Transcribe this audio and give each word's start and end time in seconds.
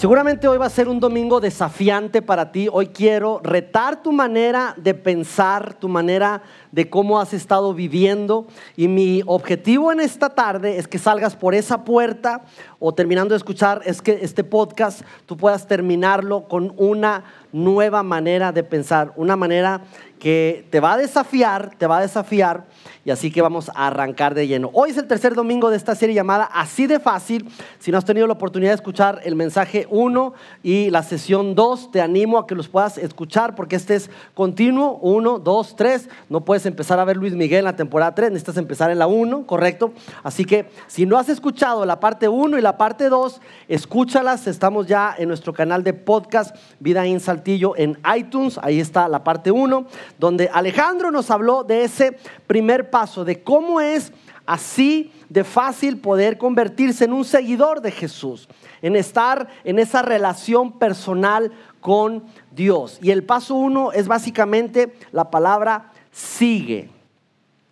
Seguramente 0.00 0.48
hoy 0.48 0.56
va 0.56 0.64
a 0.64 0.70
ser 0.70 0.88
un 0.88 0.98
domingo 0.98 1.40
desafiante 1.40 2.22
para 2.22 2.52
ti. 2.52 2.70
Hoy 2.72 2.86
quiero 2.86 3.38
retar 3.44 4.02
tu 4.02 4.12
manera 4.12 4.72
de 4.78 4.94
pensar, 4.94 5.74
tu 5.74 5.90
manera 5.90 6.40
de 6.72 6.88
cómo 6.88 7.20
has 7.20 7.34
estado 7.34 7.74
viviendo. 7.74 8.46
Y 8.78 8.88
mi 8.88 9.22
objetivo 9.26 9.92
en 9.92 10.00
esta 10.00 10.30
tarde 10.30 10.78
es 10.78 10.88
que 10.88 10.96
salgas 10.96 11.36
por 11.36 11.54
esa 11.54 11.84
puerta 11.84 12.44
o 12.78 12.94
terminando 12.94 13.34
de 13.34 13.36
escuchar 13.36 13.82
es 13.84 14.00
que 14.00 14.20
este 14.22 14.42
podcast 14.42 15.02
tú 15.26 15.36
puedas 15.36 15.66
terminarlo 15.66 16.48
con 16.48 16.72
una 16.78 17.24
nueva 17.52 18.02
manera 18.02 18.52
de 18.52 18.62
pensar, 18.62 19.12
una 19.16 19.36
manera 19.36 19.82
que 20.18 20.66
te 20.70 20.80
va 20.80 20.94
a 20.94 20.96
desafiar, 20.96 21.74
te 21.76 21.86
va 21.86 21.98
a 21.98 22.00
desafiar 22.00 22.64
y 23.04 23.10
así 23.10 23.30
que 23.30 23.42
vamos 23.42 23.70
a 23.74 23.86
arrancar 23.86 24.34
de 24.34 24.46
lleno. 24.46 24.70
Hoy 24.72 24.90
es 24.90 24.96
el 24.98 25.06
tercer 25.06 25.34
domingo 25.34 25.70
de 25.70 25.76
esta 25.76 25.94
serie 25.94 26.14
llamada 26.14 26.44
Así 26.44 26.86
de 26.86 27.00
fácil. 27.00 27.48
Si 27.78 27.90
no 27.90 27.98
has 27.98 28.04
tenido 28.04 28.26
la 28.26 28.34
oportunidad 28.34 28.72
de 28.72 28.76
escuchar 28.76 29.20
el 29.24 29.36
mensaje 29.36 29.86
1 29.90 30.34
y 30.62 30.90
la 30.90 31.02
sesión 31.02 31.54
2, 31.54 31.92
te 31.92 32.00
animo 32.00 32.38
a 32.38 32.46
que 32.46 32.54
los 32.54 32.68
puedas 32.68 32.98
escuchar 32.98 33.54
porque 33.54 33.76
este 33.76 33.94
es 33.94 34.10
continuo, 34.34 34.98
1, 35.00 35.38
2, 35.38 35.76
3. 35.76 36.08
No 36.28 36.44
puedes 36.44 36.66
empezar 36.66 36.98
a 36.98 37.04
ver 37.04 37.16
Luis 37.16 37.34
Miguel 37.34 37.60
en 37.60 37.64
la 37.64 37.76
temporada 37.76 38.14
3, 38.14 38.30
necesitas 38.32 38.56
empezar 38.56 38.90
en 38.90 38.98
la 38.98 39.06
1, 39.06 39.46
¿correcto? 39.46 39.92
Así 40.22 40.44
que 40.44 40.68
si 40.86 41.06
no 41.06 41.18
has 41.18 41.28
escuchado 41.28 41.86
la 41.86 42.00
parte 42.00 42.28
1 42.28 42.58
y 42.58 42.60
la 42.60 42.76
parte 42.76 43.08
2, 43.08 43.40
escúchalas. 43.68 44.46
Estamos 44.46 44.86
ya 44.86 45.14
en 45.16 45.28
nuestro 45.28 45.52
canal 45.52 45.82
de 45.82 45.94
podcast 45.94 46.54
Vida 46.78 47.06
en 47.06 47.20
Saltillo 47.20 47.74
en 47.76 47.98
iTunes. 48.16 48.58
Ahí 48.62 48.80
está 48.80 49.08
la 49.08 49.24
parte 49.24 49.50
1 49.50 49.86
donde 50.18 50.50
Alejandro 50.52 51.10
nos 51.10 51.30
habló 51.30 51.64
de 51.64 51.84
ese 51.84 52.18
primer 52.46 52.89
paso, 52.90 53.24
de 53.24 53.42
cómo 53.42 53.80
es 53.80 54.12
así 54.46 55.12
de 55.28 55.44
fácil 55.44 55.98
poder 55.98 56.36
convertirse 56.36 57.04
en 57.04 57.12
un 57.12 57.24
seguidor 57.24 57.80
de 57.80 57.92
Jesús, 57.92 58.48
en 58.82 58.96
estar 58.96 59.48
en 59.64 59.78
esa 59.78 60.02
relación 60.02 60.78
personal 60.78 61.52
con 61.80 62.24
Dios. 62.50 62.98
Y 63.00 63.10
el 63.10 63.24
paso 63.24 63.54
uno 63.54 63.92
es 63.92 64.08
básicamente 64.08 64.92
la 65.12 65.30
palabra 65.30 65.92
sigue. 66.10 66.90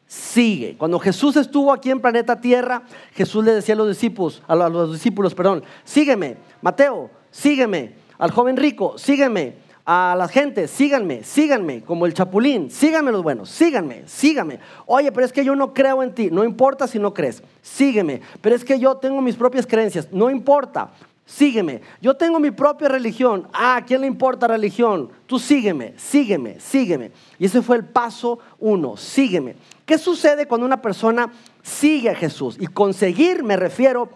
Sigue. 0.07 0.77
Cuando 0.79 0.99
Jesús 0.99 1.37
estuvo 1.37 1.71
aquí 1.73 1.91
en 1.91 2.01
planeta 2.01 2.41
Tierra, 2.41 2.83
Jesús 3.13 3.45
le 3.45 3.53
decía 3.53 3.75
a 3.75 3.79
los 3.79 3.89
discípulos, 3.89 4.43
a 4.47 4.55
los 4.55 4.93
discípulos, 4.93 5.35
perdón, 5.35 5.63
sígueme, 5.85 6.37
Mateo, 6.63 7.11
sígueme, 7.31 7.95
al 8.19 8.31
joven 8.31 8.57
rico, 8.57 8.97
sígueme, 8.97 9.57
a 9.91 10.15
la 10.19 10.29
gente, 10.29 10.69
síganme, 10.69 11.25
síganme, 11.25 11.81
como 11.81 12.05
el 12.05 12.13
chapulín, 12.13 12.71
síganme 12.71 13.11
los 13.11 13.23
buenos, 13.23 13.49
síganme, 13.49 14.03
síganme. 14.05 14.61
Oye, 14.85 15.11
pero 15.11 15.25
es 15.25 15.33
que 15.33 15.43
yo 15.43 15.57
no 15.57 15.73
creo 15.73 16.03
en 16.03 16.15
ti, 16.15 16.29
no 16.31 16.45
importa 16.45 16.87
si 16.87 16.99
no 16.99 17.15
crees, 17.15 17.43
sígueme. 17.63 18.21
Pero 18.43 18.55
es 18.55 18.67
que 18.67 18.79
yo 18.79 18.99
tengo 18.99 19.23
mis 19.23 19.35
propias 19.35 19.67
creencias, 19.67 20.07
no 20.13 20.29
importa, 20.29 20.91
sígueme. 21.25 21.81
Yo 22.03 22.15
tengo 22.15 22.39
mi 22.39 22.51
propia 22.51 22.89
religión, 22.89 23.49
ah, 23.55 23.77
¿a 23.77 23.85
quién 23.87 24.03
le 24.03 24.07
importa 24.07 24.47
religión? 24.47 25.09
Tú 25.27 25.39
sígueme, 25.39 25.95
sígueme, 25.97 26.61
sígueme. 26.61 27.11
Y 27.39 27.47
ese 27.47 27.63
fue 27.63 27.77
el 27.79 27.87
paso 27.87 28.41
uno, 28.59 28.99
sígueme. 28.99 29.57
¿Qué 29.87 29.97
sucede 29.97 30.47
cuando 30.47 30.67
una 30.67 30.83
persona 30.83 31.33
sigue 31.63 32.11
a 32.11 32.15
Jesús? 32.15 32.59
Y 32.61 32.67
conseguir 32.67 33.43
me 33.43 33.57
refiero 33.57 34.11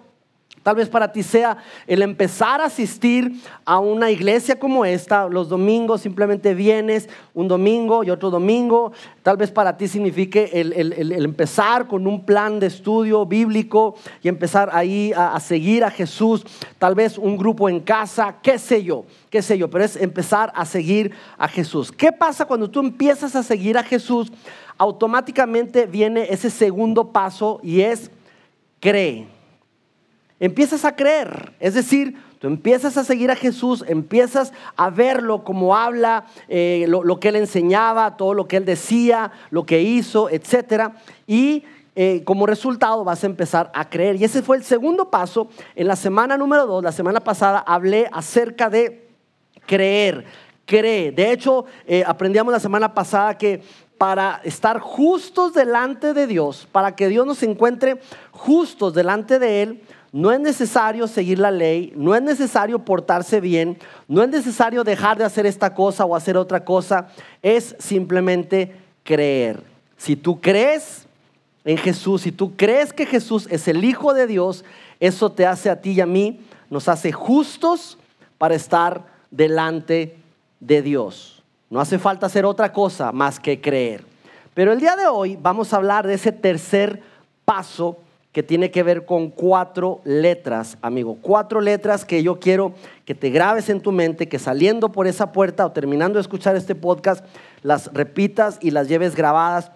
Tal 0.63 0.77
vez 0.77 0.89
para 0.89 1.11
ti 1.11 1.25
sea 1.25 1.57
el 1.89 2.03
empezar 2.03 2.61
a 2.61 2.67
asistir 2.67 3.33
a 3.65 3.81
una 3.81 4.13
iglesia 4.13 4.59
como 4.59 4.85
esta. 4.85 5.29
Los 5.29 5.49
domingos 5.49 6.03
simplemente 6.03 6.55
vienes 6.55 7.09
un 7.35 7.49
domingo 7.49 8.05
y 8.05 8.11
otro 8.11 8.31
domingo. 8.31 8.93
Tal 9.25 9.37
vez 9.37 9.51
para 9.51 9.77
ti 9.77 9.89
signifique 9.89 10.51
el, 10.53 11.13
empezar 11.13 11.89
con 11.89 12.07
un 12.07 12.25
plan 12.25 12.61
de 12.61 12.69
estudio 12.69 13.27
bíblico 13.27 13.97
y 14.23 14.29
empezar 14.29 14.71
ahí 14.73 15.13
a, 15.17 15.35
a, 15.35 15.41
seguir 15.41 15.83
a 15.83 15.91
Jesús. 15.91 16.45
Tal 16.79 16.95
vez 16.95 17.19
un 17.19 17.37
grupo 17.37 17.69
en 17.69 17.81
casa, 17.81 18.37
qué 18.41 18.57
sé 18.57 18.85
yo, 18.85 19.05
qué 19.31 19.43
sé 19.43 19.59
yo. 19.59 19.69
Pero 19.69 19.85
es 19.85 19.97
empezar 19.97 20.53
a 20.55 20.65
seguir 20.65 21.11
a 21.39 21.49
Jesús. 21.49 21.91
¿Qué 21.91 22.13
pasa 22.13 22.45
cuando 22.45 22.71
tú 22.71 22.79
empiezas 22.79 23.35
a 23.35 23.43
seguir 23.43 23.77
a 23.77 23.83
Jesús? 23.83 24.31
Automáticamente 24.79 25.87
viene 25.87 26.29
ese 26.31 26.51
segundo 26.51 27.11
paso 27.11 27.59
y 27.65 27.81
es 27.81 28.13
cree 28.79 29.32
empiezas 30.43 30.85
a 30.85 30.97
creer. 30.97 31.53
Es 31.61 31.75
decir, 31.75 32.17
tú 32.41 32.49
empiezas 32.49 32.97
a 32.97 33.05
seguir 33.05 33.31
a 33.31 33.37
Jesús, 33.37 33.85
empiezas 33.87 34.53
a 34.77 34.91
verlo 34.91 35.45
como 35.45 35.77
habla, 35.77 36.27
eh, 36.49 36.85
lo, 36.89 37.21
que 37.21 37.29
él 37.29 37.37
enseñaba, 37.37 38.17
todo 38.17 38.35
lo 38.35 38.49
que 38.49 38.57
él 38.57 38.65
decía, 38.65 39.31
lo 39.51 39.65
que 39.65 39.83
hizo, 39.83 40.29
etc. 40.29 40.91
Y 41.29 41.63
eh, 41.95 42.23
como 42.25 42.47
resultado 42.47 43.05
vas 43.05 43.23
a 43.23 43.29
empezar 43.29 43.71
a 43.73 43.89
creer. 43.89 44.17
Y 44.17 44.25
ese 44.25 44.43
fue 44.43 44.57
el 44.57 44.65
segundo 44.65 45.11
paso. 45.11 45.49
En 45.77 45.87
la 45.87 45.95
semana 45.95 46.37
número 46.37 46.67
dos, 46.67 46.83
la 46.83 46.91
semana 46.91 47.21
pasada, 47.21 47.61
hablé 47.61 48.09
acerca 48.13 48.69
de 48.69 49.09
creer. 49.65 50.25
Cree. 50.65 51.13
De 51.13 51.33
hecho, 51.33 51.67
eh, 51.87 52.03
aprendíamos 52.07 52.53
la 52.53 52.61
semana 52.61 52.95
pasada 52.95 53.37
que 53.37 53.63
para 53.99 54.41
estar 54.43 54.81
justos 54.81 55.55
delante 55.55 56.13
de 56.13 56.27
Dios, 56.27 56.67
para 56.73 56.97
que 56.97 57.07
Dios 57.07 57.25
nos 57.25 57.41
encuentre 57.45 58.01
justos 58.33 58.95
delante 58.95 59.39
de 59.39 59.63
Él, 59.63 59.83
no 60.13 60.31
es 60.31 60.39
necesario 60.39 61.09
seguir 61.09 61.39
la 61.39 61.51
ley, 61.51 61.93
no 61.97 62.15
es 62.15 62.21
necesario 62.21 62.79
portarse 62.79 63.41
bien, 63.41 63.79
no 64.07 64.23
es 64.23 64.29
necesario 64.29 64.85
dejar 64.85 65.17
de 65.17 65.25
hacer 65.25 65.47
esta 65.47 65.75
cosa 65.75 66.05
o 66.05 66.15
hacer 66.15 66.37
otra 66.37 66.65
cosa, 66.65 67.09
es 67.41 67.75
simplemente 67.79 68.77
creer. 69.05 69.63
Si 69.97 70.15
tú 70.15 70.39
crees 70.41 71.07
en 71.65 71.79
Jesús, 71.79 72.23
si 72.23 72.33
tú 72.33 72.55
crees 72.57 72.93
que 72.93 73.07
Jesús 73.07 73.49
es 73.51 73.67
el 73.69 73.85
Hijo 73.85 74.13
de 74.13 74.27
Dios, 74.27 74.67
eso 75.01 75.33
te 75.33 75.47
hace 75.47 75.71
a 75.71 75.81
ti 75.81 75.93
y 75.93 76.01
a 76.03 76.07
mí, 76.07 76.41
nos 76.69 76.89
hace 76.89 77.11
justos 77.11 77.97
para 78.37 78.55
estar 78.55 79.05
delante 79.31 80.19
de 80.61 80.83
Dios. 80.83 81.43
No 81.71 81.81
hace 81.81 81.99
falta 81.99 82.27
hacer 82.27 82.45
otra 82.45 82.73
cosa 82.73 83.13
más 83.13 83.41
que 83.41 83.61
creer. 83.61 84.05
Pero 84.53 84.73
el 84.73 84.81
día 84.81 84.95
de 84.95 85.07
hoy 85.07 85.39
vamos 85.41 85.73
a 85.73 85.77
hablar 85.77 86.07
de 86.07 86.15
ese 86.15 86.33
tercer 86.33 87.03
paso 87.47 87.99
que 88.33 88.43
tiene 88.43 88.71
que 88.71 88.83
ver 88.83 89.05
con 89.05 89.29
cuatro 89.29 90.01
letras, 90.05 90.79
amigo. 90.81 91.19
Cuatro 91.21 91.61
letras 91.61 92.07
que 92.07 92.23
yo 92.23 92.41
quiero 92.41 92.73
que 93.05 93.15
te 93.15 93.29
grabes 93.29 93.69
en 93.69 93.81
tu 93.81 93.93
mente, 93.93 94.29
que 94.29 94.39
saliendo 94.39 94.91
por 94.91 95.07
esa 95.07 95.33
puerta 95.33 95.67
o 95.67 95.73
terminando 95.73 96.15
de 96.15 96.23
escuchar 96.23 96.57
este 96.57 96.75
podcast, 96.75 97.25
las 97.63 97.93
repitas 97.93 98.59
y 98.63 98.71
las 98.71 98.89
lleves 98.89 99.15
grabadas 99.15 99.71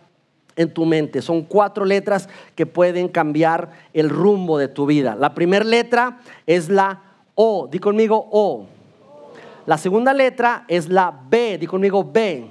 en 0.56 0.72
tu 0.72 0.87
mente. 0.87 1.21
Son 1.21 1.43
cuatro 1.43 1.84
letras 1.84 2.31
que 2.55 2.65
pueden 2.65 3.09
cambiar 3.09 3.72
el 3.93 4.09
rumbo 4.09 4.56
de 4.56 4.69
tu 4.69 4.87
vida. 4.87 5.15
La 5.15 5.34
primera 5.34 5.65
letra 5.65 6.21
es 6.47 6.71
la 6.71 7.03
O. 7.34 7.69
Di 7.71 7.78
conmigo 7.78 8.27
O. 8.33 8.66
La 9.66 9.77
segunda 9.77 10.15
letra 10.15 10.65
es 10.66 10.89
la 10.89 11.15
B. 11.28 11.59
Di 11.59 11.66
conmigo 11.66 12.03
B. 12.03 12.47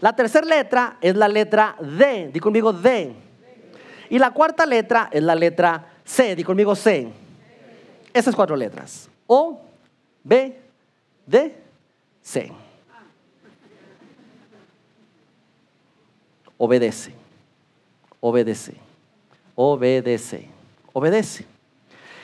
La 0.00 0.14
tercera 0.14 0.46
letra 0.46 0.98
es 1.00 1.16
la 1.16 1.26
letra 1.26 1.74
D. 1.80 2.30
Di 2.32 2.38
conmigo 2.38 2.72
D. 2.72 3.29
Y 4.10 4.18
la 4.18 4.32
cuarta 4.32 4.66
letra 4.66 5.08
es 5.12 5.22
la 5.22 5.34
letra 5.34 5.86
C. 6.04 6.34
Di 6.36 6.44
conmigo 6.44 6.74
C. 6.74 7.08
Esas 8.12 8.34
cuatro 8.34 8.56
letras. 8.56 9.08
O, 9.26 9.62
B, 10.24 10.60
D, 11.24 11.54
C. 12.20 12.52
Obedece. 16.58 17.14
Obedece. 18.20 18.74
Obedece. 19.54 20.48
Obedece. 20.92 21.46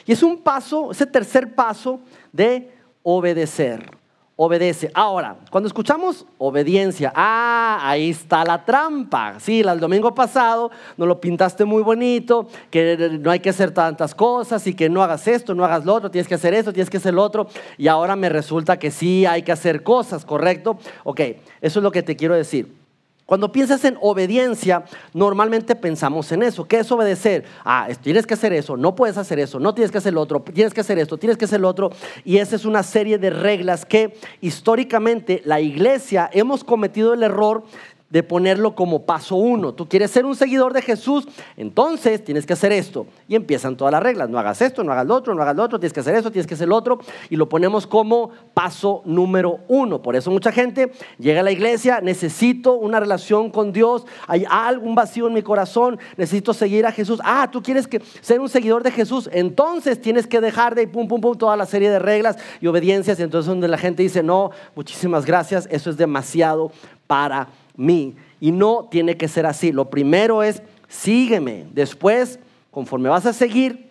Y 0.05 0.13
es 0.13 0.23
un 0.23 0.43
paso, 0.43 0.91
ese 0.91 1.07
tercer 1.07 1.55
paso 1.55 2.01
de 2.33 2.73
obedecer 3.03 3.89
obedece. 4.37 4.91
Ahora, 4.93 5.39
cuando 5.51 5.67
escuchamos 5.67 6.27
obediencia, 6.37 7.11
ah, 7.15 7.79
ahí 7.83 8.11
está 8.11 8.45
la 8.45 8.65
trampa. 8.65 9.41
Sí, 9.41 9.61
el 9.61 9.81
domingo 9.81 10.15
pasado 10.15 10.71
nos 10.97 11.09
lo 11.09 11.21
pintaste 11.21 11.65
muy 11.65 11.83
bonito, 11.83 12.47
que 12.71 13.19
no 13.21 13.31
hay 13.31 13.41
que 13.41 13.51
hacer 13.51 13.73
tantas 13.73 14.15
cosas 14.15 14.67
y 14.67 14.75
que 14.75 14.91
no 14.91 15.03
hagas 15.03 15.27
esto, 15.27 15.55
no 15.55 15.65
hagas 15.65 15.85
lo 15.87 15.95
otro, 15.95 16.11
tienes 16.11 16.29
que 16.29 16.35
hacer 16.35 16.53
esto, 16.53 16.73
tienes 16.73 16.91
que 16.91 16.99
hacer 16.99 17.15
lo 17.15 17.23
otro. 17.23 17.49
Y 17.79 17.89
ahora 17.89 18.15
me 18.15 18.29
resulta 18.29 18.79
que 18.79 18.91
sí 18.91 19.25
hay 19.25 19.43
que 19.43 19.53
hacer 19.53 19.83
cosas, 19.83 20.27
¿correcto? 20.27 20.79
Ok, 21.05 21.21
eso 21.61 21.79
es 21.79 21.83
lo 21.83 21.91
que 21.91 22.03
te 22.03 22.15
quiero 22.15 22.35
decir. 22.35 22.86
Cuando 23.27 23.51
piensas 23.51 23.85
en 23.85 23.99
obediencia, 24.01 24.85
normalmente 25.13 25.75
pensamos 25.75 26.31
en 26.31 26.45
eso. 26.45 26.65
¿Qué 26.65 26.79
es 26.79 26.93
obedecer? 26.93 27.45
Ah, 27.65 27.89
tienes 28.01 28.25
que 28.25 28.35
hacer 28.35 28.53
eso, 28.53 28.77
no 28.77 28.95
puedes 28.95 29.19
hacer 29.19 29.41
eso, 29.41 29.59
no 29.59 29.75
tienes 29.75 29.91
que 29.91 29.99
hacer 29.99 30.15
lo 30.15 30.21
otro, 30.21 30.41
tienes 30.41 30.73
que 30.73 30.81
hacer 30.81 30.97
esto, 31.01 31.19
tienes 31.19 31.37
que 31.37 31.47
hacer 31.47 31.61
lo 31.61 31.69
otro. 31.69 31.91
Y 32.25 32.39
esa 32.39 32.55
es 32.55 32.65
una 32.65 32.85
serie 32.85 33.19
de 33.19 33.31
reglas 33.31 33.85
que 33.85 34.17
históricamente 34.41 35.43
la 35.45 35.61
iglesia 35.61 36.31
hemos 36.33 36.63
cometido 36.63 37.15
el 37.15 37.25
error 37.25 37.65
de 38.09 38.23
ponerlo 38.23 38.75
como 38.75 39.05
paso 39.05 39.37
uno. 39.37 39.75
Tú 39.75 39.89
quieres 39.89 40.11
ser 40.11 40.25
un 40.25 40.37
seguidor 40.37 40.73
de 40.73 40.83
Jesús, 40.83 41.27
entonces 41.57 42.25
tienes 42.25 42.47
que 42.47 42.53
hacer 42.53 42.71
esto. 42.73 43.07
Y 43.27 43.35
empiezan 43.35 43.77
todas 43.77 43.91
las 43.91 44.03
reglas. 44.03 44.31
No 44.31 44.39
hagas 44.39 44.63
esto, 44.63 44.85
no 44.85 44.93
hagas 44.93 45.07
lo 45.07 45.15
otro, 45.15 45.35
no 45.35 45.43
hagas 45.43 45.57
lo 45.57 45.65
otro, 45.65 45.81
tienes 45.81 45.93
que 45.93 46.01
hacer 46.01 46.15
esto, 46.15 46.31
tienes 46.31 46.47
que 46.47 46.55
hacer 46.55 46.69
lo 46.69 46.77
otro. 46.77 47.01
Y 47.31 47.37
lo 47.37 47.49
ponemos 47.49 47.87
como 47.87 48.31
paso 48.55 49.03
número 49.05 49.59
uno. 49.67 50.03
Por 50.03 50.15
eso 50.15 50.31
mucha 50.31 50.53
gente 50.53 50.93
llega 51.19 51.41
a 51.41 51.43
la 51.43 51.51
iglesia, 51.51 52.01
necesito 52.01 52.75
una 52.75 53.01
relación 53.01 53.51
con 53.51 53.73
Dios, 53.73 54.07
hay 54.29 54.45
algún 54.49 54.95
vacío 54.95 55.27
en 55.27 55.35
mi 55.35 55.43
corazón, 55.43 55.99
necesito 56.17 56.55
seguir 56.55 56.87
a 56.87 56.93
Jesús. 56.93 57.21
Ah, 57.25 57.49
tú 57.51 57.63
quieres 57.63 57.89
que 57.89 58.01
ser 58.21 58.39
un 58.39 58.49
seguidor 58.49 58.85
de 58.85 58.93
Jesús, 58.93 59.29
entonces 59.33 60.01
tienes 60.01 60.27
que 60.27 60.41
dejar 60.41 60.75
de 60.75 60.87
pum, 60.87 61.09
pum, 61.09 61.21
pum, 61.21 61.37
toda 61.37 61.57
la 61.57 61.67
serie 61.67 61.91
de 61.91 61.99
reglas 61.99 62.37
y 62.61 62.69
obediencias. 62.69 63.19
Y 63.19 63.23
entonces 63.25 63.49
donde 63.49 63.69
la 63.69 63.79
gente 63.79 64.03
dice, 64.03 64.23
no, 64.23 64.53
muchísimas 64.77 65.27
gracias, 65.27 65.67
eso 65.71 65.91
es 65.91 65.97
demasiado 65.97 66.71
para 67.07 67.49
mí. 67.77 68.15
Y 68.41 68.53
no 68.53 68.89
tiene 68.91 69.17
que 69.17 69.29
ser 69.29 69.47
así. 69.47 69.73
Lo 69.73 69.91
primero 69.91 70.43
es, 70.43 70.63
sígueme. 70.89 71.67
Después, 71.73 72.39
conforme 72.71 73.09
vas 73.09 73.27
a 73.27 73.33
seguir, 73.33 73.87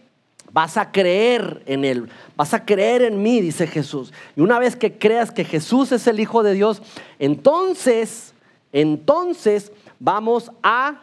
vas 0.52 0.78
a 0.78 0.92
creer 0.92 1.64
en 1.66 1.84
Él. 1.84 2.08
Vas 2.36 2.54
a 2.54 2.64
creer 2.64 3.02
en 3.02 3.22
mí, 3.22 3.42
dice 3.42 3.68
Jesús. 3.68 4.14
Y 4.36 4.42
una 4.42 4.60
vez 4.60 4.76
que 4.76 4.98
creas 4.98 5.32
que 5.32 5.44
Jesús 5.44 5.92
es 5.92 6.08
el 6.08 6.20
Hijo 6.20 6.44
de 6.44 6.54
Dios, 6.54 6.82
entonces, 7.20 8.34
entonces 8.72 9.72
vamos 10.00 10.52
a 10.64 11.02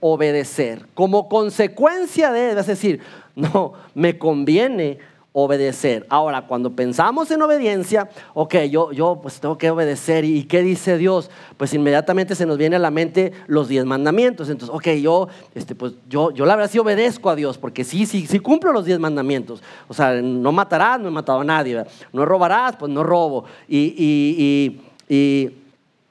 obedecer. 0.00 0.86
Como 0.94 1.28
consecuencia 1.28 2.30
de, 2.30 2.58
es 2.58 2.66
decir, 2.66 3.00
no, 3.34 3.74
me 3.94 4.18
conviene 4.18 4.98
obedecer. 5.32 6.06
Ahora, 6.08 6.46
cuando 6.46 6.72
pensamos 6.74 7.30
en 7.30 7.42
obediencia, 7.42 8.08
ok, 8.34 8.56
yo, 8.70 8.92
yo 8.92 9.20
pues 9.22 9.40
tengo 9.40 9.58
que 9.58 9.70
obedecer. 9.70 10.24
¿Y 10.24 10.44
qué 10.44 10.62
dice 10.62 10.98
Dios? 10.98 11.30
Pues 11.56 11.74
inmediatamente 11.74 12.34
se 12.34 12.46
nos 12.46 12.58
viene 12.58 12.76
a 12.76 12.78
la 12.78 12.90
mente 12.90 13.32
los 13.46 13.68
diez 13.68 13.84
mandamientos. 13.84 14.48
Entonces, 14.48 14.74
ok, 14.74 14.88
yo, 15.00 15.28
este, 15.54 15.74
pues 15.74 15.94
yo, 16.08 16.30
yo 16.32 16.46
la 16.46 16.56
verdad 16.56 16.70
sí 16.70 16.78
obedezco 16.78 17.30
a 17.30 17.36
Dios, 17.36 17.58
porque 17.58 17.84
sí, 17.84 18.06
sí, 18.06 18.26
sí 18.26 18.38
cumplo 18.40 18.72
los 18.72 18.84
diez 18.84 18.98
mandamientos. 18.98 19.62
O 19.86 19.94
sea, 19.94 20.20
no 20.20 20.52
matarás, 20.52 21.00
no 21.00 21.08
he 21.08 21.12
matado 21.12 21.40
a 21.40 21.44
nadie. 21.44 21.84
No 22.12 22.24
robarás, 22.24 22.76
pues 22.76 22.90
no 22.90 23.02
robo. 23.04 23.44
y, 23.68 23.94
y, 23.96 24.80
y, 25.08 25.46
y 25.46 25.50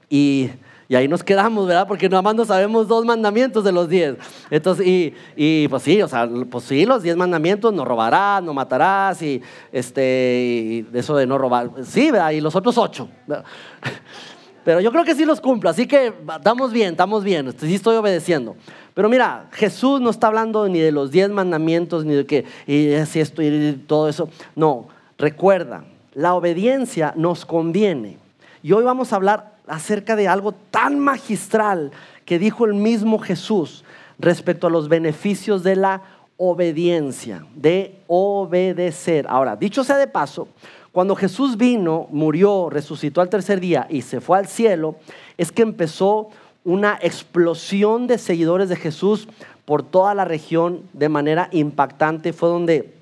y 0.09 0.49
ahí 0.95 1.07
nos 1.07 1.23
quedamos, 1.23 1.67
¿verdad? 1.67 1.87
Porque 1.87 2.07
nada 2.07 2.21
más 2.21 2.35
no 2.35 2.45
sabemos 2.45 2.87
dos 2.87 3.03
mandamientos 3.05 3.63
de 3.63 3.71
los 3.71 3.89
diez. 3.89 4.15
Entonces, 4.49 4.87
y, 4.87 5.13
y 5.35 5.67
pues 5.67 5.83
sí, 5.83 6.01
o 6.01 6.07
sea, 6.07 6.29
pues 6.49 6.63
sí, 6.63 6.85
los 6.85 7.03
diez 7.03 7.17
mandamientos, 7.17 7.73
no 7.73 7.83
robarás, 7.83 8.41
no 8.41 8.53
matarás, 8.53 9.21
y 9.21 9.41
este, 9.71 10.85
y 10.93 10.97
eso 10.97 11.15
de 11.17 11.27
no 11.27 11.37
robar, 11.37 11.71
sí, 11.83 12.09
¿verdad? 12.11 12.31
Y 12.31 12.41
los 12.41 12.55
otros 12.55 12.77
ocho. 12.77 13.09
Pero 14.63 14.81
yo 14.81 14.91
creo 14.91 15.05
que 15.05 15.15
sí 15.15 15.23
los 15.23 15.39
cumplo, 15.39 15.69
así 15.69 15.87
que 15.87 16.13
estamos 16.35 16.73
bien, 16.73 16.91
estamos 16.91 17.23
bien, 17.23 17.53
sí 17.57 17.75
estoy 17.75 17.95
obedeciendo. 17.95 18.55
Pero 18.93 19.09
mira, 19.09 19.47
Jesús 19.51 20.01
no 20.01 20.09
está 20.09 20.27
hablando 20.27 20.67
ni 20.67 20.79
de 20.79 20.91
los 20.91 21.11
diez 21.11 21.29
mandamientos, 21.29 22.03
ni 22.03 22.15
de 22.15 22.25
que, 22.25 22.45
y 22.65 22.93
así 22.95 23.19
esto, 23.19 23.41
y 23.41 23.81
todo 23.87 24.09
eso. 24.09 24.27
No, 24.55 24.87
recuerda, 25.17 25.85
la 26.13 26.33
obediencia 26.33 27.13
nos 27.15 27.45
conviene. 27.45 28.17
Y 28.63 28.71
hoy 28.71 28.83
vamos 28.83 29.13
a 29.13 29.17
hablar 29.17 29.56
acerca 29.67 30.15
de 30.15 30.27
algo 30.27 30.53
tan 30.53 30.99
magistral 30.99 31.91
que 32.25 32.39
dijo 32.39 32.65
el 32.65 32.73
mismo 32.73 33.19
Jesús 33.19 33.83
respecto 34.19 34.67
a 34.67 34.69
los 34.69 34.89
beneficios 34.89 35.63
de 35.63 35.75
la 35.75 36.01
obediencia, 36.37 37.45
de 37.55 37.95
obedecer. 38.07 39.25
Ahora, 39.29 39.55
dicho 39.55 39.83
sea 39.83 39.97
de 39.97 40.07
paso, 40.07 40.47
cuando 40.91 41.15
Jesús 41.15 41.57
vino, 41.57 42.07
murió, 42.11 42.69
resucitó 42.69 43.21
al 43.21 43.29
tercer 43.29 43.59
día 43.59 43.87
y 43.89 44.01
se 44.01 44.21
fue 44.21 44.37
al 44.37 44.47
cielo, 44.47 44.95
es 45.37 45.51
que 45.51 45.61
empezó 45.61 46.29
una 46.63 46.97
explosión 47.01 48.07
de 48.07 48.17
seguidores 48.17 48.69
de 48.69 48.75
Jesús 48.75 49.27
por 49.65 49.83
toda 49.83 50.15
la 50.15 50.25
región 50.25 50.83
de 50.93 51.09
manera 51.09 51.49
impactante. 51.51 52.33
Fue 52.33 52.49
donde 52.49 52.96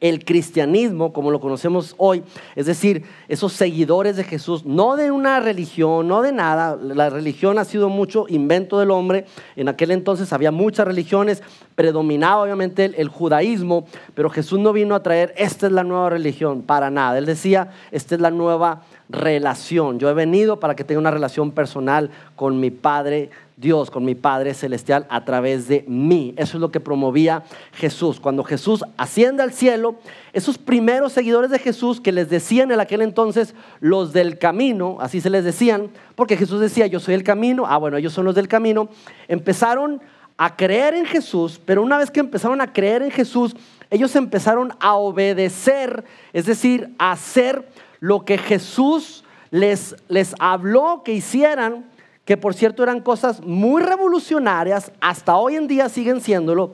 el 0.00 0.24
cristianismo, 0.24 1.12
como 1.12 1.30
lo 1.30 1.40
conocemos 1.40 1.94
hoy, 1.96 2.22
es 2.54 2.66
decir, 2.66 3.04
esos 3.28 3.54
seguidores 3.54 4.16
de 4.16 4.24
Jesús, 4.24 4.66
no 4.66 4.94
de 4.96 5.10
una 5.10 5.40
religión, 5.40 6.06
no 6.06 6.20
de 6.20 6.32
nada, 6.32 6.76
la 6.76 7.08
religión 7.08 7.58
ha 7.58 7.64
sido 7.64 7.88
mucho 7.88 8.26
invento 8.28 8.78
del 8.78 8.90
hombre, 8.90 9.24
en 9.56 9.68
aquel 9.68 9.90
entonces 9.90 10.34
había 10.34 10.50
muchas 10.50 10.86
religiones, 10.86 11.42
predominaba 11.74 12.42
obviamente 12.42 12.84
el, 12.84 13.08
judaísmo, 13.08 13.86
pero 14.14 14.28
Jesús 14.28 14.58
no 14.58 14.74
vino 14.74 14.94
a 14.94 15.02
traer, 15.02 15.32
esta 15.38 15.66
es 15.66 15.72
la 15.72 15.84
nueva 15.84 16.10
religión, 16.10 16.60
para 16.60 16.90
nada, 16.90 17.16
él 17.16 17.24
decía, 17.24 17.70
esta 17.90 18.14
es 18.14 18.20
la 18.20 18.30
nueva 18.30 18.82
relación, 19.08 19.98
yo 19.98 20.10
he 20.10 20.14
venido 20.14 20.60
para 20.60 20.74
que 20.74 20.84
tenga 20.84 21.00
una 21.00 21.10
relación 21.10 21.52
personal 21.52 22.10
con 22.34 22.60
mi 22.60 22.70
Padre 22.70 23.30
Dios, 23.56 23.90
con 23.90 24.04
mi 24.04 24.14
Padre 24.14 24.52
Celestial 24.52 25.06
a 25.08 25.24
través 25.24 25.66
de 25.66 25.82
mí. 25.88 26.34
Eso 26.36 26.58
es 26.58 26.60
lo 26.60 26.70
que 26.70 26.78
promovía 26.78 27.42
Jesús. 27.72 28.20
Cuando 28.20 28.44
Jesús 28.44 28.84
asciende 28.98 29.42
al 29.42 29.52
cielo, 29.52 29.96
esos 30.34 30.58
primeros 30.58 31.12
seguidores 31.12 31.50
de 31.50 31.58
Jesús 31.58 32.00
que 32.00 32.12
les 32.12 32.28
decían 32.28 32.70
en 32.70 32.80
aquel 32.80 33.00
entonces 33.00 33.54
los 33.80 34.12
del 34.12 34.38
camino, 34.38 34.98
así 35.00 35.22
se 35.22 35.30
les 35.30 35.42
decían, 35.42 35.90
porque 36.16 36.36
Jesús 36.36 36.60
decía, 36.60 36.86
yo 36.86 37.00
soy 37.00 37.14
el 37.14 37.24
camino, 37.24 37.64
ah 37.66 37.78
bueno, 37.78 37.96
ellos 37.96 38.12
son 38.12 38.26
los 38.26 38.34
del 38.34 38.46
camino, 38.46 38.90
empezaron 39.26 40.02
a 40.36 40.54
creer 40.54 40.92
en 40.92 41.06
Jesús, 41.06 41.58
pero 41.64 41.82
una 41.82 41.96
vez 41.96 42.10
que 42.10 42.20
empezaron 42.20 42.60
a 42.60 42.74
creer 42.74 43.00
en 43.00 43.10
Jesús, 43.10 43.56
ellos 43.88 44.14
empezaron 44.16 44.74
a 44.80 44.96
obedecer, 44.96 46.04
es 46.34 46.44
decir, 46.44 46.94
a 46.98 47.12
hacer 47.12 47.66
lo 48.00 48.26
que 48.26 48.36
Jesús 48.36 49.24
les, 49.50 49.96
les 50.08 50.34
habló 50.38 51.02
que 51.02 51.12
hicieran 51.12 51.86
que 52.26 52.36
por 52.36 52.52
cierto 52.52 52.82
eran 52.82 53.00
cosas 53.00 53.40
muy 53.40 53.80
revolucionarias, 53.80 54.92
hasta 55.00 55.36
hoy 55.36 55.54
en 55.54 55.68
día 55.68 55.88
siguen 55.88 56.20
siéndolo. 56.20 56.72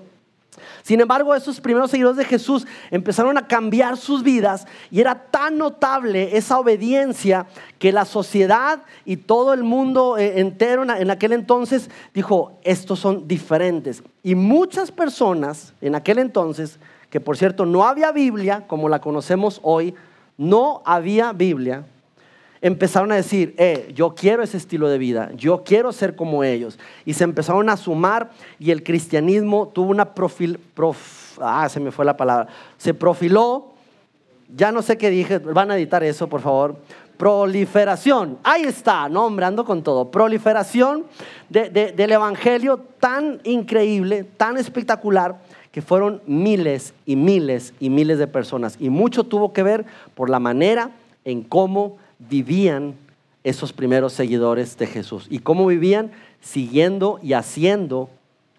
Sin 0.83 1.01
embargo, 1.01 1.35
esos 1.35 1.61
primeros 1.61 1.91
seguidores 1.91 2.17
de 2.17 2.25
Jesús 2.25 2.67
empezaron 2.91 3.39
a 3.39 3.47
cambiar 3.47 3.97
sus 3.97 4.23
vidas 4.23 4.67
y 4.91 5.01
era 5.01 5.15
tan 5.31 5.59
notable 5.59 6.37
esa 6.37 6.59
obediencia 6.59 7.47
que 7.79 7.93
la 7.93 8.05
sociedad 8.05 8.83
y 9.05 9.19
todo 9.19 9.53
el 9.53 9.63
mundo 9.63 10.19
eh, 10.19 10.41
entero 10.41 10.83
en 10.83 11.11
aquel 11.11 11.33
entonces 11.33 11.91
dijo, 12.13 12.59
estos 12.65 12.99
son 12.99 13.29
diferentes. 13.29 14.03
Y 14.23 14.35
muchas 14.35 14.91
personas 14.91 15.75
en 15.81 15.95
aquel 15.95 16.19
entonces, 16.19 16.79
que 17.11 17.21
por 17.21 17.37
cierto 17.37 17.67
no 17.67 17.85
había 17.85 18.11
Biblia 18.11 18.65
como 18.67 18.89
la 18.89 19.01
conocemos 19.01 19.61
hoy, 19.63 19.95
no 20.37 20.83
había 20.85 21.33
Biblia, 21.33 21.85
empezaron 22.63 23.11
a 23.11 23.17
decir, 23.17 23.55
eh, 23.59 23.91
yo 23.93 24.15
quiero 24.15 24.43
ese 24.43 24.57
estilo 24.57 24.89
de 24.89 24.97
vida, 24.97 25.31
yo 25.35 25.65
quiero 25.65 25.93
ser 25.93 26.15
como 26.15 26.45
ellos. 26.45 26.79
Y 27.05 27.15
se 27.15 27.25
empezaron 27.25 27.69
a 27.69 27.77
sumar 27.77 28.31
y 28.59 28.71
el 28.71 28.85
cristianismo 28.85 29.69
tuvo 29.69 29.91
una 29.91 30.15
profil, 30.15 30.61
ah, 31.41 31.69
se 31.69 31.81
me 31.81 31.91
fue 31.91 32.05
la 32.05 32.17
palabra, 32.17 32.47
se 32.79 32.95
profiló, 32.95 33.73
ya 34.57 34.71
no 34.71 34.81
sé 34.81 34.97
qué 34.97 35.11
dije, 35.11 35.39
van 35.39 35.73
a 35.73 35.77
editar 35.77 36.05
eso, 36.05 36.29
por 36.29 36.41
favor. 36.41 36.77
Proliferación, 37.17 38.39
ahí 38.43 38.63
está, 38.63 39.09
nombrando 39.09 39.65
con 39.65 39.83
todo, 39.83 40.11
proliferación 40.11 41.05
del 41.49 42.13
Evangelio 42.13 42.79
tan 43.01 43.41
increíble, 43.45 44.25
tan 44.25 44.57
espectacular, 44.57 45.41
que 45.73 45.83
fueron 45.83 46.21
miles 46.27 46.95
y 47.07 47.17
miles 47.17 47.75
y 47.81 47.91
miles 47.91 48.19
de 48.19 48.27
personas. 48.27 48.77
Y 48.79 48.91
mucho 48.91 49.25
tuvo 49.25 49.53
que 49.53 49.63
ver 49.63 49.87
por 50.15 50.29
la 50.29 50.39
manera 50.39 50.91
en 51.25 51.43
cómo 51.43 51.97
vivían 52.29 52.97
esos 53.45 53.73
primeros 53.73 54.13
seguidores 54.13 54.77
de 54.79 54.87
Jesús 54.87 55.27
y 55.29 55.41
cómo 55.41 55.67
vivían 55.67 56.13
siguiendo 56.41 57.19
y 57.23 57.33
haciendo, 57.33 58.11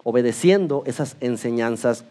obedeciendo 0.04 0.84
esas 0.86 1.16
enseñanzas 1.22 2.06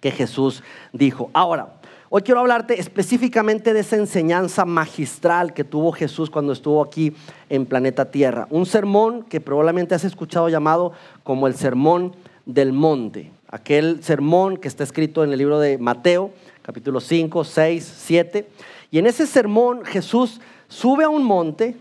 que 0.00 0.10
Jesús 0.10 0.62
dijo. 0.92 1.30
Ahora, 1.34 1.74
hoy 2.08 2.22
quiero 2.22 2.40
hablarte 2.40 2.80
específicamente 2.80 3.74
de 3.74 3.80
esa 3.80 3.96
enseñanza 3.96 4.64
magistral 4.64 5.52
que 5.52 5.64
tuvo 5.64 5.92
Jesús 5.92 6.30
cuando 6.30 6.52
estuvo 6.52 6.82
aquí 6.82 7.12
en 7.48 7.66
planeta 7.66 8.10
Tierra. 8.10 8.46
Un 8.50 8.66
sermón 8.66 9.22
que 9.22 9.40
probablemente 9.40 9.94
has 9.94 10.04
escuchado 10.04 10.48
llamado 10.48 10.92
como 11.22 11.46
el 11.46 11.54
sermón 11.54 12.14
del 12.46 12.72
monte. 12.72 13.32
Aquel 13.48 14.02
sermón 14.02 14.56
que 14.56 14.68
está 14.68 14.84
escrito 14.84 15.22
en 15.24 15.32
el 15.32 15.38
libro 15.38 15.58
de 15.58 15.78
Mateo, 15.78 16.30
capítulo 16.62 17.00
5, 17.00 17.44
6, 17.44 17.94
7. 17.98 18.48
Y 18.90 18.98
en 18.98 19.06
ese 19.06 19.26
sermón 19.26 19.84
Jesús 19.84 20.40
sube 20.68 21.04
a 21.04 21.08
un 21.08 21.24
monte 21.24 21.76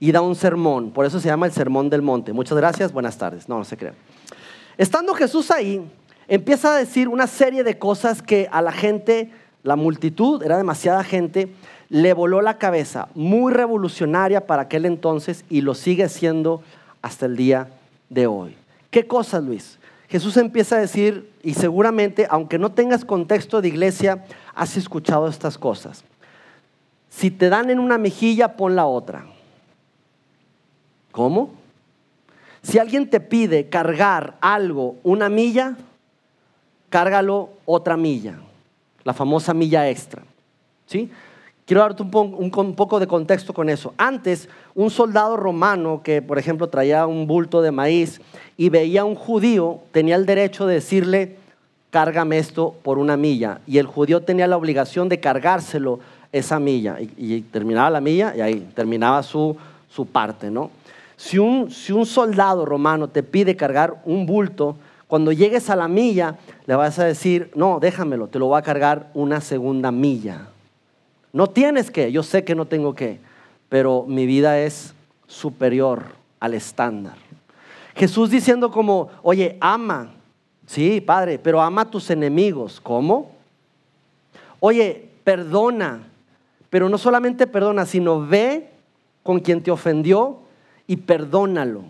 y 0.00 0.12
da 0.12 0.20
un 0.20 0.34
sermón. 0.34 0.90
Por 0.90 1.06
eso 1.06 1.20
se 1.20 1.28
llama 1.28 1.46
el 1.46 1.52
sermón 1.52 1.88
del 1.88 2.02
monte. 2.02 2.32
Muchas 2.32 2.58
gracias, 2.58 2.92
buenas 2.92 3.16
tardes. 3.16 3.48
No, 3.48 3.58
no 3.58 3.64
se 3.64 3.76
crean. 3.76 3.94
Estando 4.76 5.14
Jesús 5.14 5.50
ahí, 5.50 5.80
empieza 6.28 6.74
a 6.74 6.78
decir 6.78 7.08
una 7.08 7.26
serie 7.26 7.64
de 7.64 7.78
cosas 7.78 8.22
que 8.22 8.48
a 8.50 8.60
la 8.60 8.72
gente, 8.72 9.30
la 9.62 9.76
multitud, 9.76 10.42
era 10.42 10.56
demasiada 10.56 11.04
gente, 11.04 11.52
le 11.88 12.12
voló 12.12 12.40
la 12.42 12.58
cabeza. 12.58 13.08
Muy 13.14 13.52
revolucionaria 13.52 14.46
para 14.46 14.62
aquel 14.62 14.84
entonces 14.84 15.44
y 15.48 15.60
lo 15.60 15.74
sigue 15.74 16.08
siendo 16.08 16.62
hasta 17.02 17.26
el 17.26 17.36
día 17.36 17.68
de 18.08 18.26
hoy. 18.26 18.56
¿Qué 18.90 19.06
cosas, 19.06 19.44
Luis? 19.44 19.78
Jesús 20.08 20.36
empieza 20.36 20.76
a 20.76 20.80
decir, 20.80 21.30
y 21.42 21.54
seguramente, 21.54 22.26
aunque 22.30 22.58
no 22.58 22.72
tengas 22.72 23.04
contexto 23.04 23.60
de 23.60 23.68
iglesia, 23.68 24.24
has 24.54 24.76
escuchado 24.76 25.28
estas 25.28 25.58
cosas. 25.58 26.04
Si 27.16 27.30
te 27.30 27.48
dan 27.48 27.70
en 27.70 27.78
una 27.78 27.96
mejilla, 27.96 28.56
pon 28.56 28.74
la 28.74 28.86
otra. 28.86 29.24
¿Cómo? 31.12 31.50
Si 32.60 32.78
alguien 32.78 33.08
te 33.08 33.20
pide 33.20 33.68
cargar 33.68 34.36
algo 34.40 34.96
una 35.04 35.28
milla, 35.28 35.76
cárgalo 36.90 37.50
otra 37.66 37.96
milla, 37.96 38.40
la 39.04 39.14
famosa 39.14 39.54
milla 39.54 39.88
extra. 39.88 40.22
¿Sí? 40.86 41.08
Quiero 41.66 41.82
darte 41.82 42.02
un, 42.02 42.74
poco 42.74 42.98
de 42.98 43.06
contexto 43.06 43.54
con 43.54 43.68
eso. 43.68 43.94
Antes, 43.96 44.48
un 44.74 44.90
soldado 44.90 45.36
romano 45.36 46.02
que, 46.02 46.20
por 46.20 46.38
ejemplo, 46.38 46.68
traía 46.68 47.06
un 47.06 47.28
bulto 47.28 47.62
de 47.62 47.70
maíz 47.70 48.20
y 48.56 48.70
veía 48.70 49.02
a 49.02 49.04
un 49.04 49.14
judío, 49.14 49.78
tenía 49.92 50.16
el 50.16 50.26
derecho 50.26 50.66
de 50.66 50.74
decirle, 50.74 51.36
cárgame 51.90 52.38
esto 52.38 52.74
por 52.82 52.98
una 52.98 53.16
milla. 53.16 53.60
Y 53.68 53.78
el 53.78 53.86
judío 53.86 54.22
tenía 54.22 54.48
la 54.48 54.56
obligación 54.56 55.08
de 55.08 55.20
cargárselo 55.20 56.00
esa 56.34 56.58
milla. 56.58 56.98
Y, 57.00 57.40
terminaba 57.42 57.88
la 57.90 58.00
milla 58.00 58.34
y 58.36 58.40
ahí 58.40 58.68
terminaba 58.74 59.22
su, 59.22 59.56
su 59.88 60.04
parte, 60.04 60.50
¿no? 60.50 60.70
Si 61.16 61.38
un, 61.38 61.70
soldado 61.70 62.66
romano 62.66 63.08
te 63.08 63.22
pide 63.22 63.54
cargar 63.54 64.02
un 64.04 64.26
bulto, 64.26 64.76
cuando 65.06 65.30
llegues 65.30 65.70
a 65.70 65.76
la 65.76 65.86
milla, 65.86 66.36
le 66.66 66.74
vas 66.74 66.98
a 66.98 67.04
decir, 67.04 67.52
no, 67.54 67.78
déjamelo, 67.78 68.26
te 68.26 68.40
lo 68.40 68.46
voy 68.46 68.58
a 68.58 68.62
cargar 68.62 69.10
una 69.14 69.40
segunda 69.40 69.92
milla. 69.92 70.48
No 71.32 71.46
tienes 71.46 71.92
que, 71.92 72.10
yo 72.10 72.24
sé 72.24 72.42
que 72.42 72.56
no 72.56 72.66
tengo 72.66 72.94
que, 72.94 73.20
pero 73.68 74.04
mi 74.08 74.26
vida 74.26 74.58
es 74.58 74.92
superior 75.28 76.02
al 76.40 76.54
estándar. 76.54 77.14
Jesús 77.94 78.30
diciendo 78.30 78.72
como, 78.72 79.08
oye, 79.22 79.56
ama, 79.60 80.10
sí, 80.66 81.00
Padre, 81.00 81.38
pero 81.38 81.62
ama 81.62 81.82
a 81.82 81.90
tus 81.90 82.10
enemigos. 82.10 82.80
¿Cómo? 82.80 83.30
Oye, 84.58 85.10
perdona, 85.22 86.00
pero 86.74 86.88
no 86.88 86.98
solamente 86.98 87.46
perdona, 87.46 87.86
sino 87.86 88.26
ve 88.26 88.68
con 89.22 89.38
quien 89.38 89.62
te 89.62 89.70
ofendió 89.70 90.40
y 90.88 90.96
perdónalo. 90.96 91.84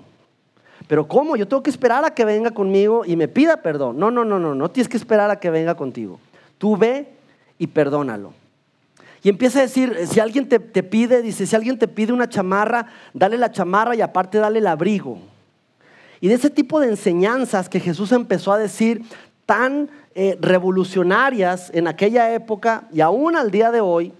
Pero 0.87 1.09
¿cómo? 1.09 1.37
Yo 1.37 1.49
tengo 1.49 1.62
que 1.62 1.71
esperar 1.71 2.05
a 2.05 2.12
que 2.12 2.26
venga 2.26 2.50
conmigo 2.50 3.03
y 3.07 3.17
me 3.17 3.26
pida 3.26 3.62
perdón. 3.62 3.99
No, 3.99 4.11
no, 4.11 4.26
no, 4.26 4.38
no, 4.38 4.55
no 4.55 4.71
tienes 4.71 4.91
que 4.91 4.99
esperar 4.99 5.31
a 5.31 5.41
que 5.41 5.49
venga 5.49 5.75
contigo. 5.75 6.21
Tú 6.59 6.76
ve 6.76 7.09
y 7.57 7.69
perdónalo. 7.69 8.35
Y 9.23 9.31
empieza 9.31 9.61
a 9.61 9.62
decir, 9.62 10.00
si 10.07 10.21
alguien 10.21 10.50
te, 10.50 10.61
pide, 10.61 11.23
dice, 11.23 11.47
si 11.47 11.57
alguien 11.57 11.79
te 11.79 11.88
pide 11.88 12.12
una 12.12 12.29
chamarra, 12.29 12.88
dale 13.14 13.38
la 13.38 13.50
chamarra 13.50 13.97
y 13.97 14.03
aparte 14.03 14.37
dale 14.37 14.59
el 14.59 14.67
abrigo. 14.67 15.17
Y 16.21 16.29
de 16.29 16.35
ese 16.35 16.50
tipo 16.50 16.79
de 16.79 16.88
enseñanzas 16.88 17.71
que 17.71 17.81
Jesús 17.81 18.12
empezó 18.12 18.53
a 18.53 18.59
decir 18.59 19.00
tan 19.47 19.88
eh, 20.14 20.37
revolucionarias 20.43 21.71
en 21.73 21.88
aquella 21.88 22.35
época 22.35 22.87
y 22.93 23.00
aún 23.00 23.35
al 23.35 23.50
día 23.50 23.71
de 23.71 23.81
hoy, 23.81 24.12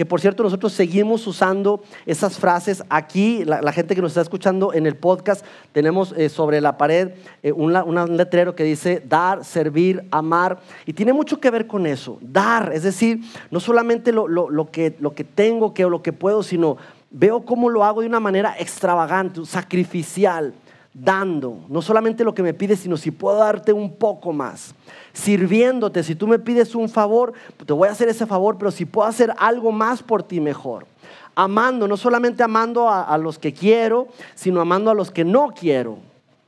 que 0.00 0.06
por 0.06 0.18
cierto 0.18 0.42
nosotros 0.42 0.72
seguimos 0.72 1.26
usando 1.26 1.82
esas 2.06 2.38
frases 2.38 2.82
aquí, 2.88 3.44
la, 3.44 3.70
gente 3.70 3.94
que 3.94 4.00
nos 4.00 4.12
está 4.12 4.22
escuchando 4.22 4.72
en 4.72 4.86
el 4.86 4.96
podcast, 4.96 5.44
tenemos 5.72 6.14
eh, 6.16 6.30
sobre 6.30 6.62
la 6.62 6.78
pared 6.78 7.10
eh, 7.42 7.52
un, 7.52 7.74
letrero 8.16 8.54
que 8.54 8.64
dice 8.64 9.02
dar, 9.06 9.44
servir, 9.44 10.08
amar, 10.10 10.60
y 10.86 10.94
tiene 10.94 11.12
mucho 11.12 11.38
que 11.38 11.50
ver 11.50 11.66
con 11.66 11.84
eso, 11.84 12.16
dar, 12.22 12.72
es 12.72 12.82
decir, 12.82 13.20
no 13.50 13.60
solamente 13.60 14.10
lo, 14.10 14.24
que, 14.72 14.96
lo 15.00 15.12
que 15.12 15.24
tengo 15.24 15.74
que, 15.74 15.84
o 15.84 15.90
lo 15.90 16.00
que 16.00 16.14
puedo, 16.14 16.42
sino 16.42 16.78
veo 17.10 17.44
cómo 17.44 17.68
lo 17.68 17.84
hago 17.84 18.00
de 18.00 18.06
una 18.06 18.20
manera 18.20 18.56
extravagante, 18.58 19.44
sacrificial 19.44 20.54
dando, 20.92 21.64
no 21.68 21.82
solamente 21.82 22.24
lo 22.24 22.34
que 22.34 22.42
me 22.42 22.54
pides, 22.54 22.80
sino 22.80 22.96
si 22.96 23.10
puedo 23.10 23.36
darte 23.36 23.72
un 23.72 23.94
poco 23.94 24.32
más. 24.32 24.74
Sirviéndote, 25.12 26.02
si 26.02 26.14
tú 26.14 26.26
me 26.26 26.38
pides 26.38 26.74
un 26.74 26.88
favor, 26.88 27.32
te 27.64 27.72
voy 27.72 27.88
a 27.88 27.92
hacer 27.92 28.08
ese 28.08 28.26
favor, 28.26 28.58
pero 28.58 28.70
si 28.70 28.84
puedo 28.84 29.08
hacer 29.08 29.32
algo 29.38 29.70
más 29.72 30.02
por 30.02 30.22
ti, 30.22 30.40
mejor. 30.40 30.86
Amando, 31.34 31.86
no 31.86 31.96
solamente 31.96 32.42
amando 32.42 32.90
a, 32.90 33.16
los 33.16 33.38
que 33.38 33.52
quiero, 33.52 34.08
sino 34.34 34.60
amando 34.60 34.90
a 34.90 34.94
los 34.94 35.10
que 35.10 35.24
no 35.24 35.54
quiero, 35.54 35.98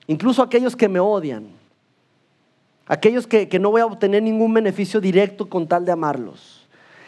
incluso 0.06 0.42
aquellos 0.42 0.74
que 0.74 0.88
me 0.88 0.98
odian, 0.98 1.46
aquellos 2.86 3.26
que, 3.26 3.48
que 3.48 3.60
no 3.60 3.70
voy 3.70 3.80
a 3.80 3.86
obtener 3.86 4.22
ningún 4.22 4.52
beneficio 4.52 5.00
directo 5.00 5.48
con 5.48 5.68
tal 5.68 5.84
de 5.84 5.92
amarlos. 5.92 6.66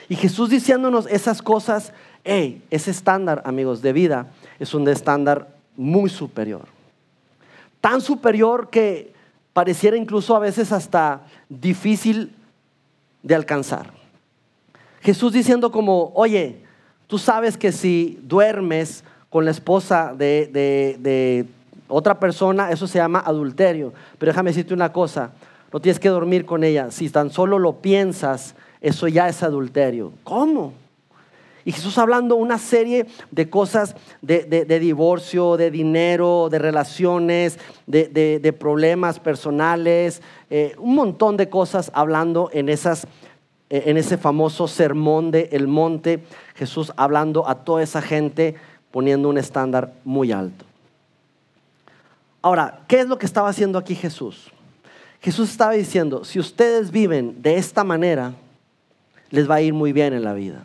Y 0.08 0.14
Jesús 0.14 0.50
diciéndonos 0.50 1.06
esas 1.06 1.42
cosas, 1.42 1.92
hey, 2.22 2.62
ese 2.70 2.92
estándar, 2.92 3.42
amigos, 3.44 3.82
de 3.82 3.92
vida 3.92 4.28
es 4.60 4.72
un 4.72 4.86
estándar 4.88 5.48
muy 5.76 6.08
superior 6.08 6.73
tan 7.84 8.00
superior 8.00 8.70
que 8.70 9.12
pareciera 9.52 9.94
incluso 9.94 10.34
a 10.34 10.38
veces 10.38 10.72
hasta 10.72 11.20
difícil 11.50 12.34
de 13.22 13.34
alcanzar. 13.34 13.92
Jesús 15.02 15.34
diciendo 15.34 15.70
como, 15.70 16.10
oye, 16.14 16.62
tú 17.08 17.18
sabes 17.18 17.58
que 17.58 17.72
si 17.72 18.18
duermes 18.22 19.04
con 19.28 19.44
la 19.44 19.50
esposa 19.50 20.14
de, 20.16 21.46
otra 21.86 22.18
persona, 22.18 22.70
eso 22.70 22.86
se 22.86 22.96
llama 22.96 23.18
adulterio. 23.18 23.92
Pero 24.16 24.32
déjame 24.32 24.52
decirte 24.52 24.72
una 24.72 24.90
cosa, 24.90 25.32
no 25.70 25.78
tienes 25.78 26.00
que 26.00 26.08
dormir 26.08 26.46
con 26.46 26.64
ella. 26.64 26.90
Si 26.90 27.10
tan 27.10 27.30
solo 27.30 27.58
lo 27.58 27.82
piensas, 27.82 28.54
eso 28.80 29.08
ya 29.08 29.28
es 29.28 29.42
adulterio. 29.42 30.14
¿Cómo? 30.22 30.72
Y 31.64 31.72
Jesús 31.72 31.96
hablando 31.96 32.36
una 32.36 32.58
serie 32.58 33.06
de 33.30 33.48
cosas 33.48 33.96
de, 34.20 34.66
divorcio, 34.80 35.56
de 35.56 35.70
dinero, 35.70 36.48
de 36.50 36.58
relaciones, 36.58 37.58
de, 37.86 38.56
problemas 38.58 39.18
personales, 39.18 40.20
eh, 40.50 40.74
un 40.78 40.94
montón 40.94 41.36
de 41.36 41.48
cosas 41.48 41.90
hablando 41.94 42.50
en, 42.52 42.68
esas, 42.68 43.04
eh, 43.70 43.84
en 43.86 43.96
ese 43.96 44.18
famoso 44.18 44.68
sermón 44.68 45.30
de 45.30 45.48
El 45.52 45.66
Monte. 45.66 46.22
Jesús 46.54 46.92
hablando 46.96 47.48
a 47.48 47.64
toda 47.64 47.82
esa 47.82 48.02
gente 48.02 48.56
poniendo 48.90 49.28
un 49.28 49.38
estándar 49.38 49.94
muy 50.04 50.32
alto. 50.32 50.66
Ahora, 52.42 52.80
¿qué 52.88 53.00
es 53.00 53.06
lo 53.06 53.18
que 53.18 53.24
estaba 53.24 53.48
haciendo 53.48 53.78
aquí 53.78 53.94
Jesús? 53.94 54.50
Jesús 55.22 55.50
estaba 55.50 55.72
diciendo, 55.72 56.26
si 56.26 56.38
ustedes 56.38 56.90
viven 56.90 57.40
de 57.40 57.56
esta 57.56 57.84
manera, 57.84 58.34
les 59.30 59.48
va 59.50 59.54
a 59.54 59.62
ir 59.62 59.72
muy 59.72 59.94
bien 59.94 60.12
en 60.12 60.22
la 60.22 60.34
vida. 60.34 60.64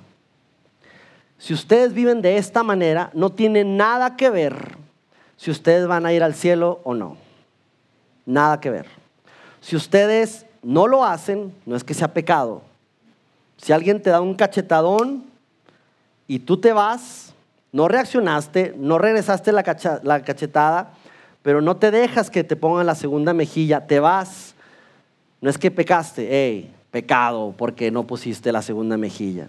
Si 1.39 1.53
ustedes 1.53 1.93
viven 1.93 2.21
de 2.21 2.37
esta 2.37 2.63
manera, 2.63 3.09
no 3.13 3.31
tiene 3.31 3.63
nada 3.63 4.17
que 4.17 4.29
ver 4.29 4.77
si 5.37 5.49
ustedes 5.49 5.87
van 5.87 6.05
a 6.05 6.11
ir 6.11 6.21
al 6.21 6.35
cielo 6.35 6.81
o 6.83 6.93
no. 6.93 7.15
Nada 8.25 8.59
que 8.59 8.69
ver. 8.69 8.85
Si 9.61 9.77
ustedes 9.77 10.45
no 10.61 10.85
lo 10.85 11.05
hacen, 11.05 11.53
no 11.65 11.77
es 11.77 11.83
que 11.85 11.93
sea 11.93 12.13
pecado. 12.13 12.61
Si 13.55 13.71
alguien 13.71 14.01
te 14.01 14.09
da 14.09 14.19
un 14.19 14.35
cachetadón 14.35 15.23
y 16.27 16.39
tú 16.39 16.57
te 16.57 16.73
vas, 16.73 17.33
no 17.71 17.87
reaccionaste, 17.87 18.75
no 18.77 18.97
regresaste 18.97 19.53
la, 19.53 19.63
cachetada, 19.63 20.91
pero 21.41 21.61
no 21.61 21.77
te 21.77 21.89
dejas 21.89 22.29
que 22.29 22.43
te 22.43 22.57
pongan 22.57 22.85
la 22.85 22.95
segunda 22.95 23.33
mejilla, 23.33 23.87
te 23.87 24.01
vas. 24.01 24.55
No 25.39 25.49
es 25.49 25.57
que 25.57 25.71
pecaste, 25.71 26.27
hey, 26.29 26.73
pecado 26.91 27.53
porque 27.57 27.91
no 27.91 28.05
pusiste 28.05 28.51
la 28.51 28.61
segunda 28.61 28.97
mejilla. 28.97 29.47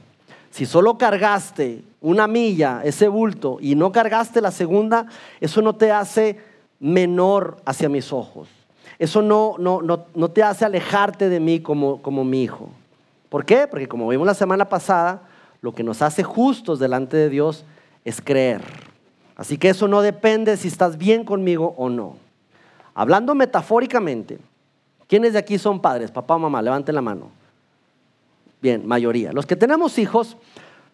Si 0.51 0.67
solo 0.67 0.99
cargaste 0.99 1.85
una 2.01 2.27
milla, 2.27 2.83
ese 2.85 3.09
bulto, 3.09 3.59
y 3.61 3.75
no 3.75 3.93
cargaste 3.93 4.41
la 4.41 4.51
segunda, 4.51 5.07
eso 5.41 5.63
no 5.63 5.75
te 5.75 5.93
hace 5.93 6.39
menor 6.81 7.59
hacia 7.65 7.89
mis 7.89 8.13
ojos. 8.13 8.49
Eso 8.99 9.23
no, 9.23 9.55
no, 9.59 9.81
no, 9.81 10.31
te 10.31 10.43
hace 10.43 10.65
alejarte 10.65 11.29
de 11.29 11.41
mí 11.41 11.61
como, 11.61 12.03
como 12.03 12.25
mi 12.25 12.43
hijo. 12.43 12.71
¿Por 13.29 13.45
qué? 13.45 13.67
Porque 13.67 13.89
como 13.89 14.09
vimos 14.09 14.27
la 14.27 14.35
semana 14.35 14.69
pasada, 14.69 15.23
lo 15.63 15.73
que 15.73 15.83
nos 15.83 16.03
hace 16.03 16.23
justos 16.23 16.79
delante 16.79 17.17
de 17.17 17.31
Dios 17.31 17.65
es 18.05 18.21
creer. 18.21 18.61
Así 19.37 19.57
que 19.57 19.71
eso 19.71 19.89
no 19.89 20.03
depende 20.03 20.57
si 20.57 20.69
estás 20.69 20.99
bien 20.99 21.25
conmigo 21.25 21.75
o 21.79 21.89
no. 21.89 22.17
Hablando 22.93 23.35
metafóricamente, 23.35 24.39
¿quiénes 25.07 25.33
de 25.33 25.39
aquí 25.39 25.59
son 25.59 25.81
padres? 25.81 26.11
Papá 26.11 26.35
o 26.35 26.39
mamá, 26.39 26.61
levanten 26.61 26.95
la 26.95 27.01
mano. 27.01 27.31
Bien, 28.63 28.87
mayoría. 28.87 29.33
Los 29.33 29.47
que 29.47 29.57
tenemos 29.57 29.99
hijos 29.99 30.37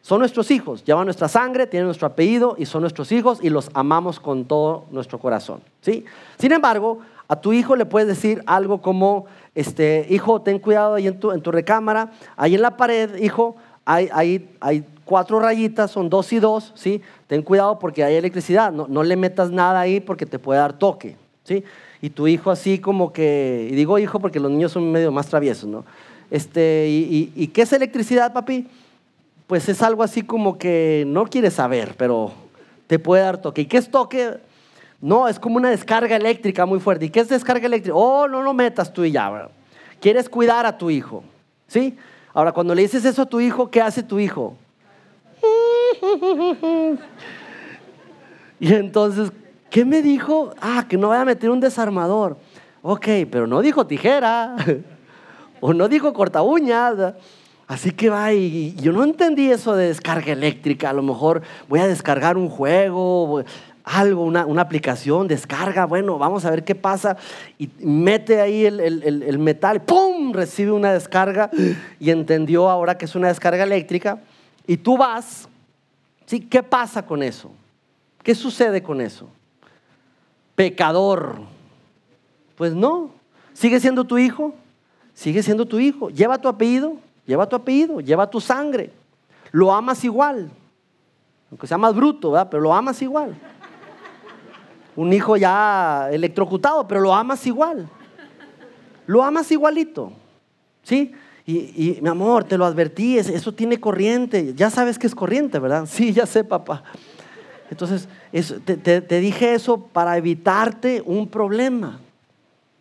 son 0.03 0.21
nuestros 0.21 0.53
hijos, 0.53 0.85
llevan 0.85 1.07
nuestra 1.07 1.27
sangre, 1.27 1.67
tienen 1.67 1.87
nuestro 1.87 2.07
apellido 2.07 2.55
y 2.57 2.67
son 2.67 2.83
nuestros 2.83 3.11
hijos 3.11 3.41
y 3.43 3.51
los 3.51 3.71
amamos 3.75 4.21
con 4.21 4.45
todo 4.45 4.85
nuestro 4.93 5.19
corazón. 5.19 5.61
¿sí? 5.81 6.05
Sin 6.39 6.53
embargo, 6.53 7.01
a 7.27 7.41
tu 7.41 7.53
hijo 7.53 7.75
le 7.75 7.87
puedes 7.87 8.07
decir 8.07 8.41
algo 8.47 8.81
como, 8.81 9.27
este, 9.57 10.07
hijo, 10.09 10.43
ten 10.43 10.61
cuidado 10.61 10.95
ahí 10.95 11.09
en 11.09 11.19
tu, 11.19 11.33
en 11.33 11.41
tu 11.41 11.51
recámara, 11.51 12.13
ahí 12.37 12.55
en 12.55 12.63
la 12.63 12.77
pared, 12.77 13.17
hijo, 13.17 13.57
hay, 13.85 14.09
hay, 14.13 14.49
hay 14.61 14.85
cuatro 15.05 15.41
rayitas, 15.41 15.91
son 15.91 16.09
dos 16.09 16.33
y 16.33 16.39
dos, 16.39 16.73
¿sí? 16.77 17.03
Ten 17.27 17.43
cuidado 17.43 17.81
porque 17.81 18.05
hay 18.05 18.15
electricidad, 18.15 18.71
no, 18.71 18.87
no 18.89 19.03
le 19.03 19.17
metas 19.17 19.51
nada 19.51 19.81
ahí 19.81 19.99
porque 19.99 20.25
te 20.25 20.39
puede 20.39 20.61
dar 20.61 20.75
toque, 20.75 21.17
¿sí? 21.43 21.65
Y 22.01 22.11
tu 22.11 22.29
hijo 22.29 22.53
así 22.53 22.79
como 22.79 23.13
que, 23.13 23.69
y 23.73 23.75
digo 23.75 23.99
hijo 23.99 24.21
porque 24.21 24.39
los 24.39 24.53
niños 24.53 24.71
son 24.71 24.93
medio 24.93 25.11
más 25.11 25.27
traviesos, 25.27 25.69
¿no? 25.69 25.85
Este, 26.31 26.87
y, 26.89 27.47
qué 27.49 27.63
es 27.63 27.73
electricidad, 27.73 28.33
papi? 28.33 28.67
Pues 29.47 29.69
es 29.69 29.83
algo 29.83 30.03
así 30.03 30.23
como 30.23 30.59
que 30.59 31.05
no 31.07 31.27
quieres 31.27 31.55
saber, 31.55 31.95
pero 31.97 32.33
te 32.87 32.99
puede 32.99 33.23
dar 33.23 33.41
toque. 33.41 33.63
¿Y 33.63 33.67
qué 33.67 33.79
es 33.79 33.91
toque? 33.91 34.39
No, 35.01 35.29
es 35.29 35.39
como 35.39 35.57
una 35.57 35.71
descarga 35.71 36.17
eléctrica 36.17 36.67
muy 36.67 36.81
fuerte. 36.81 37.07
¿Y 37.07 37.11
qué 37.11 37.21
es 37.21 37.29
descarga 37.29 37.67
eléctrica? 37.67 37.97
Oh, 37.97 38.27
no 38.27 38.43
lo 38.43 38.53
metas 38.55 38.93
tú 38.93 39.05
y 39.05 39.13
ya. 39.13 39.49
Quieres 40.01 40.29
cuidar 40.29 40.67
a 40.67 40.77
tu 40.77 40.91
hijo. 40.91 41.23
¿Sí? 41.69 41.97
Ahora, 42.35 42.53
cuando 42.53 42.75
le 42.75 42.83
dices 42.83 43.05
eso 43.05 43.23
a 43.23 43.27
tu 43.27 43.41
hijo, 43.41 43.71
¿qué 43.71 43.81
hace 43.81 44.03
tu 44.03 44.19
hijo? 44.19 44.57
Y 48.59 48.73
entonces 48.73 49.31
¿Qué 49.71 49.85
me 49.85 50.01
dijo? 50.01 50.55
Ah, 50.59 50.87
que 50.89 50.97
no 50.97 51.09
vaya 51.09 51.21
a 51.21 51.27
meter 51.27 51.51
un 51.51 51.61
desarmador. 51.61 52.39
Ok, 52.81 53.07
pero 53.31 53.47
no 53.47 53.61
dijo 53.61 53.87
tijera. 53.87 54.57
o 55.67 55.75
no 55.75 55.89
dijo 55.89 56.13
corta 56.13 56.43
uñas. 56.43 57.15
Así 57.67 57.91
que 57.91 58.09
va, 58.09 58.33
y 58.33 58.77
yo 58.77 58.93
no 58.93 59.03
entendí 59.03 59.51
eso 59.51 59.75
de 59.75 59.89
descarga 59.89 60.33
eléctrica. 60.33 60.91
A 60.91 60.93
lo 60.93 61.03
mejor 61.03 61.43
voy 61.69 61.81
a 61.81 61.89
descargar 61.89 62.37
un 62.37 62.49
juego, 62.49 63.43
algo, 63.83 64.23
una, 64.23 64.63
aplicación, 64.63 65.27
descarga. 65.27 65.85
Bueno, 65.85 66.19
vamos 66.19 66.45
a 66.45 66.51
ver 66.51 66.63
qué 66.63 66.77
pasa. 66.77 67.17
Y 67.59 67.69
mete 67.81 68.41
ahí 68.41 68.65
el, 68.65 68.79
el 68.81 69.39
metal, 69.41 69.83
¡pum! 69.83 70.33
Recibe 70.33 70.71
una 70.71 70.93
descarga 70.93 71.51
y 71.99 72.11
entendió 72.11 72.71
ahora 72.71 72.97
que 72.97 73.07
es 73.07 73.17
una 73.17 73.27
descarga 73.27 73.65
eléctrica. 73.65 74.21
Y 74.69 74.77
tú 74.77 74.97
vas, 74.97 75.49
¿sí? 76.27 76.43
¿Qué 76.43 76.63
pasa 76.63 77.05
con 77.05 77.25
eso? 77.25 77.51
¿Qué 78.23 78.37
sucede 78.37 78.85
con 78.85 79.01
eso? 79.01 79.29
Pecador. 80.55 81.41
Pues 82.55 82.73
no. 82.73 83.11
¿Sigue 83.53 83.81
siendo 83.81 84.05
tu 84.05 84.17
hijo? 84.17 84.55
Sigue 85.17 85.43
siendo 85.43 85.65
tu 85.65 85.81
hijo. 85.81 86.11
Lleva 86.11 86.39
tu 86.39 86.47
apellido, 86.47 86.99
lleva 87.25 87.49
tu 87.49 87.57
apellido, 87.57 88.01
lleva 88.01 88.29
tu 88.29 88.39
sangre. 88.39 88.93
Lo 89.51 89.73
amas 89.73 90.05
igual. 90.05 90.51
Aunque 91.51 91.67
sea 91.67 91.79
más 91.79 91.97
bruto, 91.97 92.33
¿verdad? 92.33 92.49
Pero 92.51 92.63
lo 92.63 92.75
amas 92.75 93.01
igual. 93.01 93.35
Un 94.95 95.15
hijo 95.15 95.39
ya 95.39 96.11
electrocutado, 96.13 96.87
pero 96.87 97.01
lo 97.01 97.15
amas 97.15 97.47
igual. 97.47 97.89
Lo 99.07 99.23
amas 99.23 99.51
igualito. 99.51 100.13
¿Sí? 100.83 101.13
Y, 101.47 101.99
mi 102.03 102.09
amor, 102.11 102.45
te 102.45 102.59
lo 102.59 102.67
advertí, 102.67 103.17
eso 103.17 103.55
tiene 103.55 103.81
corriente. 103.81 104.53
Ya 104.55 104.69
sabes 104.69 104.99
que 104.99 105.07
es 105.07 105.15
corriente, 105.15 105.59
¿verdad? 105.59 105.87
Sí, 105.91 106.13
ya 106.13 106.27
sé, 106.27 106.45
papá. 106.45 106.83
Entonces, 107.71 108.07
te, 108.85 109.21
dije 109.21 109.55
eso 109.55 109.79
para 109.79 110.19
evitarte 110.19 111.03
un 111.07 111.27
problema. 111.27 112.01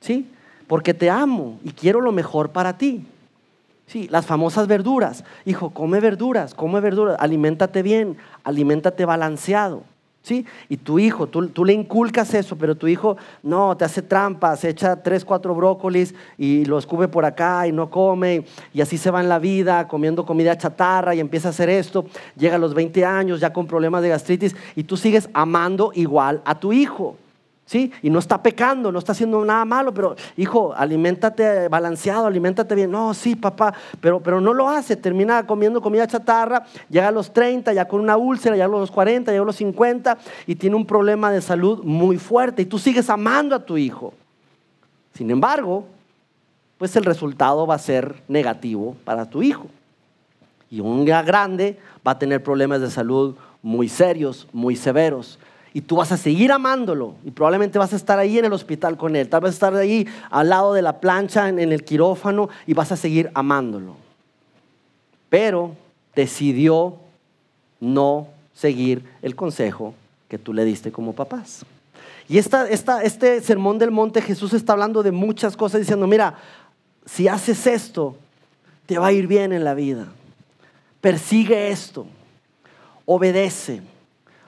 ¿Sí? 0.01 0.29
Porque 0.67 0.93
te 0.93 1.09
amo 1.09 1.59
y 1.63 1.71
quiero 1.71 2.01
lo 2.01 2.11
mejor 2.11 2.51
para 2.51 2.77
ti. 2.77 3.05
Sí, 3.87 4.07
las 4.09 4.25
famosas 4.25 4.67
verduras. 4.67 5.23
Hijo, 5.45 5.69
come 5.69 5.99
verduras, 5.99 6.55
come 6.55 6.79
verduras, 6.79 7.17
aliméntate 7.19 7.83
bien, 7.83 8.17
aliméntate 8.43 9.05
balanceado. 9.05 9.83
¿sí? 10.25 10.45
Y 10.69 10.77
tu 10.77 10.97
hijo, 10.97 11.27
tú, 11.27 11.47
tú, 11.49 11.63
le 11.63 11.73
inculcas 11.73 12.33
eso, 12.33 12.57
pero 12.57 12.75
tu 12.75 12.87
hijo 12.87 13.15
no, 13.43 13.77
te 13.77 13.85
hace 13.85 14.01
trampas, 14.01 14.63
echa 14.63 15.01
tres, 15.01 15.23
cuatro 15.23 15.53
brócolis 15.53 16.15
y 16.37 16.65
lo 16.65 16.79
escupe 16.79 17.07
por 17.07 17.25
acá 17.25 17.67
y 17.67 17.71
no 17.71 17.91
come, 17.91 18.43
y 18.73 18.81
así 18.81 18.97
se 18.97 19.11
va 19.11 19.21
en 19.21 19.29
la 19.29 19.37
vida 19.37 19.87
comiendo 19.87 20.25
comida 20.25 20.57
chatarra 20.57 21.13
y 21.13 21.19
empieza 21.19 21.49
a 21.49 21.51
hacer 21.51 21.69
esto, 21.69 22.05
llega 22.35 22.55
a 22.55 22.59
los 22.59 22.73
20 22.73 23.05
años 23.05 23.39
ya 23.39 23.53
con 23.53 23.67
problemas 23.67 24.01
de 24.01 24.09
gastritis 24.09 24.55
y 24.75 24.83
tú 24.83 24.97
sigues 24.97 25.29
amando 25.33 25.91
igual 25.93 26.41
a 26.43 26.59
tu 26.59 26.73
hijo. 26.73 27.17
¿Sí? 27.65 27.91
Y 28.01 28.09
no 28.09 28.19
está 28.19 28.41
pecando, 28.41 28.91
no 28.91 28.99
está 28.99 29.11
haciendo 29.11 29.43
nada 29.43 29.65
malo, 29.65 29.93
pero 29.93 30.15
hijo, 30.37 30.73
aliméntate 30.75 31.67
balanceado, 31.67 32.27
aliméntate 32.27 32.75
bien. 32.75 32.91
No, 32.91 33.13
sí, 33.13 33.35
papá, 33.35 33.73
pero, 33.99 34.21
pero 34.21 34.39
no 34.39 34.53
lo 34.53 34.69
hace, 34.69 34.95
termina 34.95 35.45
comiendo 35.45 35.81
comida 35.81 36.07
chatarra, 36.07 36.65
llega 36.89 37.07
a 37.07 37.11
los 37.11 37.33
30, 37.33 37.73
ya 37.73 37.87
con 37.87 37.99
una 37.99 38.17
úlcera, 38.17 38.55
ya 38.55 38.65
a 38.65 38.67
los 38.67 38.91
40, 38.91 39.33
ya 39.33 39.41
a 39.41 39.43
los 39.43 39.55
50 39.55 40.17
y 40.47 40.55
tiene 40.55 40.75
un 40.75 40.85
problema 40.85 41.31
de 41.31 41.41
salud 41.41 41.83
muy 41.83 42.17
fuerte 42.17 42.61
y 42.61 42.65
tú 42.65 42.77
sigues 42.77 43.09
amando 43.09 43.55
a 43.55 43.65
tu 43.65 43.77
hijo. 43.77 44.13
Sin 45.13 45.31
embargo, 45.31 45.85
pues 46.77 46.95
el 46.95 47.05
resultado 47.05 47.65
va 47.65 47.75
a 47.75 47.79
ser 47.79 48.15
negativo 48.27 48.95
para 49.05 49.29
tu 49.29 49.41
hijo. 49.41 49.67
Y 50.69 50.81
un 50.81 51.05
grande 51.05 51.79
va 52.05 52.11
a 52.11 52.19
tener 52.19 52.43
problemas 52.43 52.81
de 52.81 52.91
salud 52.91 53.35
muy 53.61 53.87
serios, 53.87 54.47
muy 54.51 54.75
severos 54.75 55.39
y 55.75 55.81
tú 55.81 55.97
vas 55.97 56.09
a 56.13 56.17
seguir 56.17 56.53
amándolo 56.53 57.15
y 57.25 57.31
probablemente 57.31 57.77
vas 57.77 57.91
a 57.91 57.97
estar 57.97 58.17
ahí 58.17 58.39
en 58.39 58.45
el 58.45 58.53
hospital 58.53 58.95
con 58.95 59.13
él, 59.17 59.27
tal 59.27 59.41
vez 59.41 59.55
estar 59.55 59.75
ahí 59.75 60.07
al 60.29 60.47
lado 60.47 60.73
de 60.73 60.81
la 60.81 61.01
plancha 61.01 61.49
en, 61.49 61.59
el 61.59 61.83
quirófano 61.83 62.47
y 62.65 62.73
vas 62.73 62.93
a 62.93 62.95
seguir 62.95 63.29
amándolo. 63.33 63.97
Pero 65.27 65.75
decidió 66.15 66.95
no 67.81 68.29
seguir 68.53 69.03
el 69.21 69.35
consejo 69.35 69.93
que 70.29 70.37
tú 70.37 70.53
le 70.53 70.63
diste 70.63 70.93
como 70.93 71.11
papás. 71.11 71.65
Y 72.29 72.37
esta, 72.37 72.71
este 72.71 73.41
sermón 73.41 73.77
del 73.77 73.91
monte 73.91 74.21
Jesús 74.21 74.53
está 74.53 74.71
hablando 74.71 75.03
de 75.03 75.11
muchas 75.11 75.57
cosas 75.57 75.81
diciendo, 75.81 76.07
mira, 76.07 76.35
si 77.05 77.27
haces 77.27 77.67
esto, 77.67 78.15
te 78.85 78.97
va 78.97 79.07
a 79.07 79.11
ir 79.11 79.27
bien 79.27 79.51
en 79.51 79.65
la 79.65 79.73
vida. 79.73 80.07
Persigue 81.01 81.67
esto, 81.67 82.07
obedece 83.05 83.81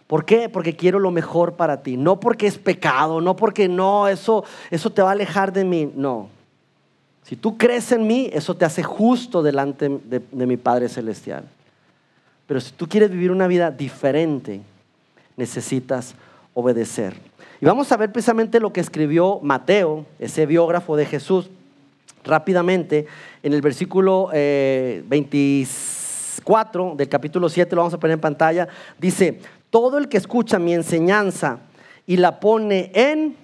¿Por 0.08 0.24
qué? 0.24 0.50
Porque 0.50 0.76
quiero 0.76 1.00
lo 1.00 1.12
mejor 1.12 1.54
para 1.54 1.84
ti. 1.84 1.98
No 1.98 2.20
porque 2.20 2.48
es 2.48 2.58
pecado, 2.58 3.20
no 3.20 3.36
porque 3.36 3.68
no, 3.68 4.08
eso, 4.08 4.46
eso 4.72 4.90
te 4.90 5.02
va 5.02 5.10
a 5.10 5.12
alejar 5.12 5.52
de 5.52 5.66
mí. 5.66 5.92
No. 5.94 6.30
Si 7.24 7.36
tú 7.36 7.58
crees 7.58 7.92
en 7.92 8.08
mí, 8.08 8.30
eso 8.32 8.56
te 8.56 8.64
hace 8.64 8.84
justo 8.84 9.44
delante 9.44 9.90
de, 9.90 10.46
mi 10.46 10.56
Padre 10.56 10.88
Celestial. 10.88 11.44
Pero 12.48 12.62
si 12.62 12.72
tú 12.72 12.88
quieres 12.88 13.12
vivir 13.12 13.32
una 13.32 13.48
vida 13.48 13.70
diferente, 13.70 14.62
necesitas 15.36 16.16
obedecer. 16.54 17.14
Y 17.60 17.66
vamos 17.66 17.92
a 17.92 17.98
ver 17.98 18.14
precisamente 18.14 18.62
lo 18.62 18.72
que 18.72 18.80
escribió 18.80 19.42
Mateo, 19.42 20.06
ese 20.20 20.46
biógrafo 20.46 20.96
de 20.96 21.06
Jesús, 21.06 21.50
rápidamente, 22.24 23.08
en 23.44 23.52
el 23.52 23.62
versículo 23.62 24.28
24 24.28 26.94
eh, 26.94 26.96
del 26.96 27.10
capítulo 27.10 27.50
7, 27.50 27.76
lo 27.76 27.82
vamos 27.82 27.94
a 27.94 28.00
poner 28.00 28.14
en 28.14 28.22
pantalla, 28.22 28.70
dice, 28.98 29.42
todo 29.80 30.00
el 30.00 30.10
que 30.10 30.18
escucha 30.18 30.58
mi 30.58 30.74
enseñanza 30.74 31.60
y 32.08 32.18
la 32.18 32.40
pone 32.40 32.92
en 32.96 33.36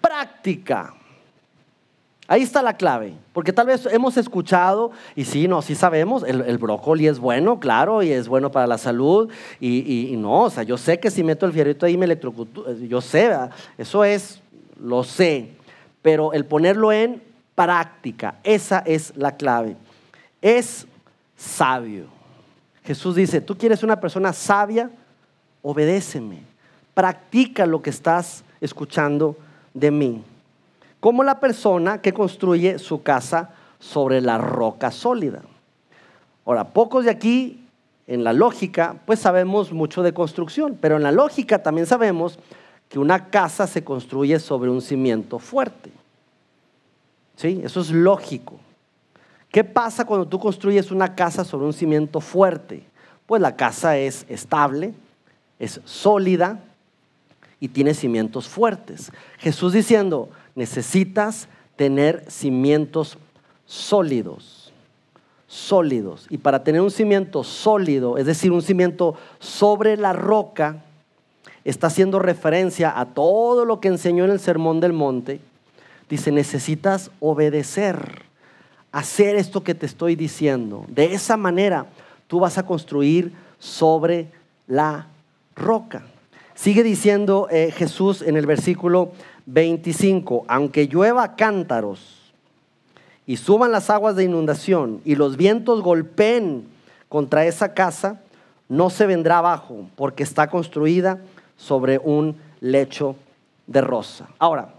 práctica. 0.00 0.94
Ahí 2.28 2.42
está 2.42 2.62
la 2.62 2.76
clave, 2.76 3.14
porque 3.32 3.52
tal 3.52 3.66
vez 3.66 3.84
hemos 3.86 4.16
escuchado, 4.16 4.92
y 5.16 5.24
sí, 5.24 5.48
no, 5.48 5.60
sí 5.60 5.74
sabemos, 5.74 6.22
el, 6.22 6.58
brócoli 6.58 7.08
es 7.08 7.18
bueno, 7.18 7.58
claro, 7.58 8.04
y 8.04 8.12
es 8.12 8.28
bueno 8.28 8.52
para 8.52 8.68
la 8.68 8.78
salud, 8.78 9.30
y, 9.58 10.14
no, 10.16 10.42
o 10.42 10.50
sea, 10.50 10.62
yo 10.62 10.78
sé 10.78 11.00
que 11.00 11.10
si 11.10 11.24
meto 11.24 11.44
el 11.44 11.52
fierrito 11.52 11.86
ahí 11.86 11.98
me 11.98 12.04
electrocuto, 12.04 12.72
yo 12.76 13.00
sé, 13.00 13.36
eso 13.76 14.04
es, 14.04 14.40
lo 14.80 15.02
sé, 15.02 15.48
pero 16.02 16.32
el 16.34 16.44
ponerlo 16.44 16.92
en 16.92 17.20
práctica, 17.56 18.36
esa 18.44 18.78
es 18.86 19.12
la 19.16 19.36
clave, 19.36 19.76
es 20.40 20.86
sabio. 21.36 22.06
Jesús 22.84 23.16
dice, 23.16 23.40
tú 23.40 23.58
quieres 23.58 23.82
una 23.82 23.98
persona 23.98 24.32
sabia, 24.32 24.88
obedéceme, 25.62 26.42
practica 26.94 27.66
lo 27.66 27.82
que 27.82 27.90
estás 27.90 28.44
escuchando 28.60 29.36
de 29.74 29.90
mí. 29.90 30.22
Como 31.00 31.24
la 31.24 31.40
persona 31.40 32.00
que 32.00 32.12
construye 32.12 32.78
su 32.78 33.02
casa 33.02 33.50
sobre 33.78 34.20
la 34.20 34.38
roca 34.38 34.90
sólida. 34.90 35.42
Ahora, 36.44 36.68
pocos 36.68 37.04
de 37.04 37.10
aquí, 37.10 37.62
en 38.06 38.24
la 38.24 38.32
lógica, 38.32 38.96
pues 39.06 39.20
sabemos 39.20 39.72
mucho 39.72 40.02
de 40.02 40.12
construcción, 40.12 40.76
pero 40.80 40.96
en 40.96 41.02
la 41.02 41.12
lógica 41.12 41.62
también 41.62 41.86
sabemos 41.86 42.38
que 42.88 42.98
una 42.98 43.30
casa 43.30 43.66
se 43.66 43.84
construye 43.84 44.38
sobre 44.38 44.70
un 44.70 44.82
cimiento 44.82 45.38
fuerte. 45.38 45.90
¿Sí? 47.36 47.60
Eso 47.64 47.80
es 47.80 47.90
lógico. 47.90 48.60
¿Qué 49.50 49.64
pasa 49.64 50.04
cuando 50.04 50.26
tú 50.26 50.38
construyes 50.38 50.90
una 50.90 51.14
casa 51.14 51.44
sobre 51.44 51.66
un 51.66 51.72
cimiento 51.72 52.20
fuerte? 52.20 52.84
Pues 53.26 53.40
la 53.40 53.56
casa 53.56 53.96
es 53.96 54.26
estable, 54.28 54.94
es 55.62 55.80
sólida 55.84 56.58
y 57.60 57.68
tiene 57.68 57.94
cimientos 57.94 58.48
fuertes. 58.48 59.12
Jesús 59.38 59.72
diciendo, 59.72 60.28
necesitas 60.56 61.46
tener 61.76 62.24
cimientos 62.28 63.16
sólidos, 63.64 64.72
sólidos. 65.46 66.26
Y 66.30 66.38
para 66.38 66.64
tener 66.64 66.80
un 66.80 66.90
cimiento 66.90 67.44
sólido, 67.44 68.18
es 68.18 68.26
decir, 68.26 68.50
un 68.50 68.60
cimiento 68.60 69.14
sobre 69.38 69.96
la 69.96 70.12
roca, 70.12 70.82
está 71.64 71.86
haciendo 71.86 72.18
referencia 72.18 72.98
a 72.98 73.06
todo 73.06 73.64
lo 73.64 73.78
que 73.78 73.86
enseñó 73.86 74.24
en 74.24 74.32
el 74.32 74.40
Sermón 74.40 74.80
del 74.80 74.92
Monte. 74.92 75.40
Dice, 76.08 76.32
necesitas 76.32 77.12
obedecer, 77.20 78.22
hacer 78.90 79.36
esto 79.36 79.62
que 79.62 79.76
te 79.76 79.86
estoy 79.86 80.16
diciendo. 80.16 80.84
De 80.88 81.14
esa 81.14 81.36
manera, 81.36 81.86
tú 82.26 82.40
vas 82.40 82.58
a 82.58 82.66
construir 82.66 83.32
sobre 83.60 84.26
la 84.66 85.06
roca. 85.56 86.02
Sigue 86.54 86.82
diciendo 86.82 87.48
eh, 87.50 87.72
Jesús 87.74 88.22
en 88.22 88.36
el 88.36 88.46
versículo 88.46 89.12
25, 89.46 90.44
aunque 90.48 90.86
llueva 90.86 91.34
cántaros 91.34 92.32
y 93.26 93.36
suban 93.36 93.72
las 93.72 93.90
aguas 93.90 94.16
de 94.16 94.24
inundación 94.24 95.00
y 95.04 95.14
los 95.14 95.36
vientos 95.36 95.82
golpeen 95.82 96.66
contra 97.08 97.46
esa 97.46 97.74
casa, 97.74 98.20
no 98.68 98.90
se 98.90 99.06
vendrá 99.06 99.38
abajo 99.38 99.86
porque 99.96 100.22
está 100.22 100.48
construida 100.48 101.20
sobre 101.56 101.98
un 101.98 102.36
lecho 102.60 103.16
de 103.66 103.80
rosa. 103.80 104.28
Ahora, 104.38 104.74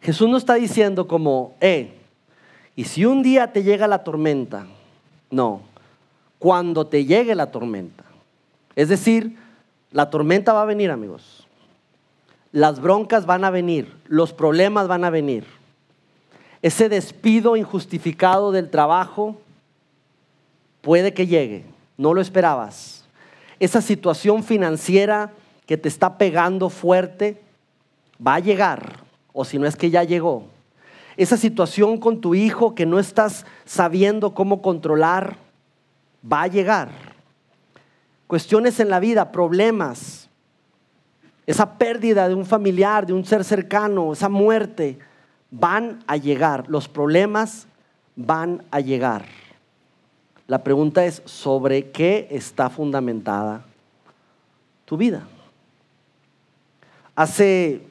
Jesús 0.00 0.28
no 0.28 0.36
está 0.36 0.54
diciendo 0.54 1.08
como, 1.08 1.54
eh, 1.60 1.92
y 2.74 2.84
si 2.84 3.04
un 3.04 3.22
día 3.22 3.52
te 3.52 3.62
llega 3.62 3.88
la 3.88 4.04
tormenta, 4.04 4.66
no, 5.30 5.62
cuando 6.38 6.86
te 6.86 7.04
llegue 7.04 7.34
la 7.34 7.50
tormenta. 7.50 8.04
Es 8.76 8.88
decir, 8.88 9.36
la 9.90 10.10
tormenta 10.10 10.52
va 10.52 10.62
a 10.62 10.66
venir, 10.66 10.90
amigos. 10.90 11.46
las 12.52 12.80
broncas 12.80 13.26
van 13.26 13.44
a 13.44 13.50
venir, 13.50 13.94
los 14.06 14.32
problemas 14.32 14.88
van 14.88 15.04
a 15.04 15.10
venir. 15.10 15.44
Ese 16.62 16.88
despido 16.88 17.54
injustificado 17.56 18.50
del 18.50 18.70
trabajo 18.70 19.36
puede 20.80 21.12
que 21.12 21.26
llegue, 21.26 21.66
no 21.98 22.14
lo 22.14 22.20
esperabas. 22.20 23.04
Esa 23.60 23.82
situación 23.82 24.42
financiera 24.42 25.32
que 25.66 25.76
te 25.76 25.88
está 25.88 26.16
pegando 26.16 26.70
fuerte 26.70 27.42
va 28.24 28.36
a 28.36 28.40
llegar, 28.40 29.00
o 29.32 29.44
si 29.44 29.58
no 29.58 29.66
es 29.66 29.76
que 29.76 29.90
ya 29.90 30.02
llegó. 30.02 30.44
Esa 31.16 31.36
situación 31.36 31.98
con 31.98 32.20
tu 32.20 32.34
hijo 32.34 32.74
que 32.74 32.86
no 32.86 32.98
estás 32.98 33.44
sabiendo 33.64 34.32
cómo 34.32 34.62
controlar, 34.62 35.36
va 36.30 36.42
a 36.42 36.48
llegar. 36.48 36.90
Cuestiones 38.26 38.80
en 38.80 38.90
la 38.90 39.00
vida, 39.00 39.30
problemas, 39.30 40.28
esa 41.46 41.78
pérdida 41.78 42.28
de 42.28 42.34
un 42.34 42.44
familiar, 42.44 43.06
de 43.06 43.12
un 43.12 43.24
ser 43.24 43.44
cercano, 43.44 44.12
esa 44.12 44.28
muerte, 44.28 44.98
van 45.50 46.00
a 46.06 46.16
llegar. 46.16 46.64
Los 46.68 46.88
problemas 46.88 47.66
van 48.16 48.64
a 48.70 48.80
llegar. 48.80 49.26
La 50.48 50.62
pregunta 50.62 51.04
es, 51.04 51.22
¿sobre 51.24 51.90
qué 51.90 52.28
está 52.30 52.70
fundamentada 52.70 53.64
tu 54.84 54.96
vida? 54.96 55.26
Hace 57.14 57.82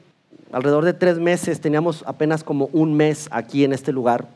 alrededor 0.52 0.84
de 0.84 0.92
tres 0.92 1.18
meses, 1.18 1.60
teníamos 1.60 2.04
apenas 2.06 2.44
como 2.44 2.66
un 2.72 2.94
mes 2.94 3.28
aquí 3.30 3.64
en 3.64 3.72
este 3.72 3.92
lugar 3.92 4.28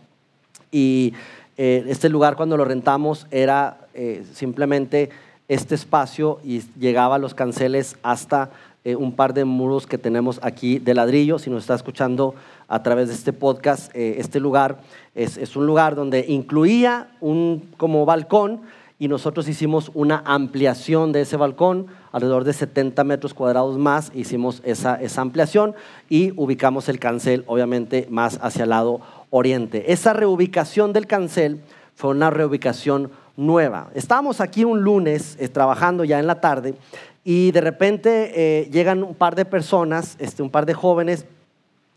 y 0.70 1.14
eh, 1.56 1.84
este 1.88 2.08
lugar 2.08 2.36
cuando 2.36 2.56
lo 2.56 2.64
rentamos 2.64 3.26
era 3.30 3.86
eh, 3.94 4.24
simplemente 4.32 5.10
este 5.50 5.74
espacio 5.74 6.38
y 6.44 6.62
llegaba 6.78 7.16
a 7.16 7.18
los 7.18 7.34
canceles 7.34 7.96
hasta 8.04 8.50
eh, 8.84 8.94
un 8.94 9.12
par 9.12 9.34
de 9.34 9.44
muros 9.44 9.86
que 9.86 9.98
tenemos 9.98 10.38
aquí 10.42 10.78
de 10.78 10.94
ladrillo. 10.94 11.40
Si 11.40 11.50
nos 11.50 11.64
está 11.64 11.74
escuchando 11.74 12.36
a 12.68 12.82
través 12.82 13.08
de 13.08 13.14
este 13.14 13.32
podcast, 13.32 13.90
este 13.94 14.38
lugar 14.38 14.78
es, 15.14 15.36
es, 15.36 15.56
un 15.56 15.66
lugar 15.66 15.96
donde 15.96 16.24
incluía 16.28 17.08
un 17.20 17.68
como 17.76 18.06
balcón 18.06 18.60
y 19.00 19.08
nosotros 19.08 19.48
hicimos 19.48 19.90
una 19.94 20.22
ampliación 20.24 21.10
de 21.10 21.22
ese 21.22 21.36
balcón, 21.36 21.86
alrededor 22.12 22.44
de 22.44 22.52
70 22.52 23.02
metros 23.02 23.34
cuadrados 23.34 23.76
más, 23.76 24.12
hicimos 24.14 24.60
esa, 24.62 25.00
esa 25.00 25.22
ampliación 25.22 25.74
y 26.08 26.32
ubicamos 26.36 26.88
el 26.88 27.00
cancel, 27.00 27.42
obviamente, 27.46 28.06
más 28.10 28.38
hacia 28.42 28.64
el 28.64 28.70
lado 28.70 29.00
oriente. 29.30 29.90
Esa 29.90 30.12
reubicación 30.12 30.92
del 30.92 31.06
cancel 31.06 31.60
fue 31.96 32.10
una 32.10 32.28
reubicación 32.30 33.10
nueva. 33.40 33.88
Estábamos 33.94 34.40
aquí 34.40 34.64
un 34.64 34.83
lunes 34.83 35.37
eh, 35.40 35.48
trabajando 35.48 36.05
ya 36.05 36.18
en 36.18 36.26
la 36.26 36.40
tarde 36.40 36.74
y 37.24 37.50
de 37.53 37.61
repente 37.62 38.33
eh, 38.35 38.68
llegan 38.70 39.03
un 39.03 39.14
par 39.14 39.35
de 39.35 39.46
personas, 39.46 40.16
este, 40.18 40.42
un 40.42 40.50
par 40.50 40.66
de 40.66 40.74
jóvenes 40.74 41.24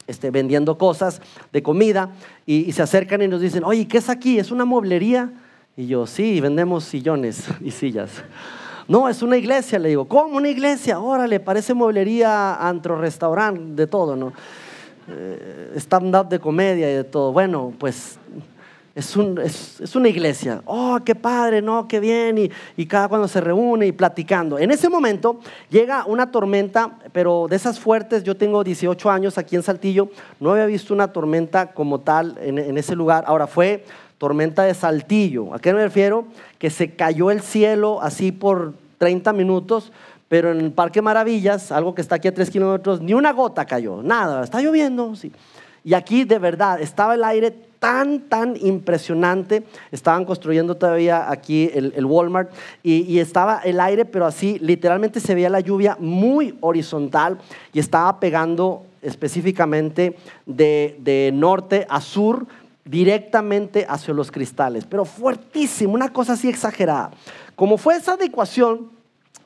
este, 0.08 0.32
vendiendo 0.32 0.77
cosas 0.77 1.21
de 1.51 1.62
comida 1.62 2.12
y, 2.45 2.71
se 2.71 2.82
acercan 2.82 3.21
y 3.21 3.27
nos 3.27 3.41
dicen, 3.41 3.63
oye, 3.65 3.88
¿qué 3.88 3.97
es 3.97 4.10
aquí? 4.10 4.39
¿Es 4.39 4.51
una 4.51 4.63
mueblería? 4.63 5.32
Y 5.75 5.88
yo, 5.88 6.08
sí, 6.08 6.39
vendemos 6.39 6.86
sillones 6.86 7.45
y 7.62 7.71
sillas. 7.71 8.23
No, 8.88 9.10
es 9.10 9.21
una 9.21 9.38
iglesia, 9.38 9.79
le 9.79 9.89
digo, 9.89 10.06
¿cómo 10.06 10.38
una 10.38 10.49
iglesia? 10.49 10.99
Órale, 10.99 11.39
parece 11.41 11.73
mueblería, 11.73 12.56
antro, 12.56 12.97
restaurante, 12.97 13.82
de 13.82 13.88
todo, 13.88 14.15
¿no? 14.15 14.34
Eh, 15.10 15.73
stand-up 15.75 16.29
de 16.29 16.39
comedia 16.39 16.89
y 16.89 16.95
de 16.95 17.03
todo. 17.03 17.34
Bueno, 17.34 17.73
pues 17.77 18.17
es, 18.95 19.15
un, 19.15 19.39
es, 19.39 19.82
es, 19.82 19.95
una 19.95 20.10
iglesia. 20.10 20.62
Oh, 20.65 20.99
qué 21.03 21.15
padre, 21.15 21.62
no, 21.62 21.88
qué 21.88 21.99
bien. 21.99 22.38
Y, 22.38 22.51
y, 22.77 22.86
cada 22.86 23.08
cuando 23.08 23.27
se 23.27 23.41
reúne 23.41 23.88
y 23.88 23.91
platicando. 23.91 24.60
En 24.60 24.71
ese 24.71 24.89
momento 24.89 25.39
llega 25.69 26.06
una 26.06 26.32
tormenta, 26.32 26.99
pero 27.12 27.47
de 27.49 27.56
esas 27.56 27.79
fuertes. 27.79 28.23
Yo 28.23 28.38
tengo 28.38 28.63
18 28.63 29.10
años 29.10 29.38
aquí 29.38 29.56
en 29.56 29.63
Saltillo. 29.63 30.10
No 30.39 30.51
había 30.51 30.65
visto 30.67 30.93
una 30.93 31.12
tormenta 31.12 31.73
como 31.73 32.01
tal 32.01 32.38
en, 32.41 32.60
en 32.60 32.77
ese 32.77 32.95
lugar. 32.95 33.23
Ahora 33.27 33.47
fue 33.47 33.84
tormenta 34.19 34.63
de 34.63 34.73
Saltillo. 34.73 35.53
¿A 35.53 35.60
qué 35.60 35.73
me 35.73 35.84
refiero? 35.84 36.25
Que 36.60 36.69
se 36.69 36.95
cayó 36.95 37.32
el 37.32 37.41
cielo 37.41 38.01
así 38.01 38.32
por 38.32 38.73
30 38.99 39.34
minutos, 39.34 39.91
pero 40.29 40.51
en 40.51 40.62
el 40.62 40.71
Parque 40.71 41.01
Maravillas, 41.01 41.71
algo 41.71 41.93
que 41.93 42.01
está 42.01 42.15
aquí 42.15 42.27
a 42.27 42.34
3 42.34 42.49
kilómetros, 42.49 43.01
ni 43.01 43.13
una 43.13 43.34
gota 43.34 43.65
cayó, 43.65 44.01
nada, 44.01 44.43
está 44.43 44.62
lloviendo. 44.62 45.15
Sí. 45.15 45.32
Y 45.84 45.93
aquí 45.93 46.23
de 46.23 46.39
verdad 46.39 46.79
estaba 46.79 47.15
el 47.15 47.23
aire 47.25 47.53
tan, 47.84 48.22
tan 48.30 48.56
impresionante. 48.56 49.63
Estaban 49.91 50.24
construyendo 50.24 50.78
todavía 50.78 51.30
aquí 51.30 51.69
el, 51.74 52.06
Walmart 52.06 52.50
y, 52.82 53.19
estaba 53.19 53.60
el 53.60 53.82
aire, 53.82 54.06
pero 54.06 54.26
así 54.26 54.58
literalmente 54.60 55.19
se 55.19 55.36
veía 55.36 55.50
la 55.50 55.60
lluvia 55.60 55.98
muy 56.00 56.56
horizontal 56.62 57.39
y 57.74 57.80
estaba 57.80 58.22
pegando 58.22 58.86
específicamente 59.02 60.15
de, 60.46 60.96
de 61.00 61.32
norte 61.34 61.86
a 61.89 62.00
sur 62.00 62.48
directamente 62.86 63.86
hacia 63.89 64.13
los 64.13 64.32
cristales, 64.32 64.86
pero 64.86 65.04
fuertísimo, 65.04 65.93
una 65.93 66.13
cosa 66.13 66.34
así 66.34 66.48
exagerada. 66.48 67.12
Como 67.58 67.78
fue 67.78 67.98
esa 67.98 68.13
adecuación, 68.13 68.91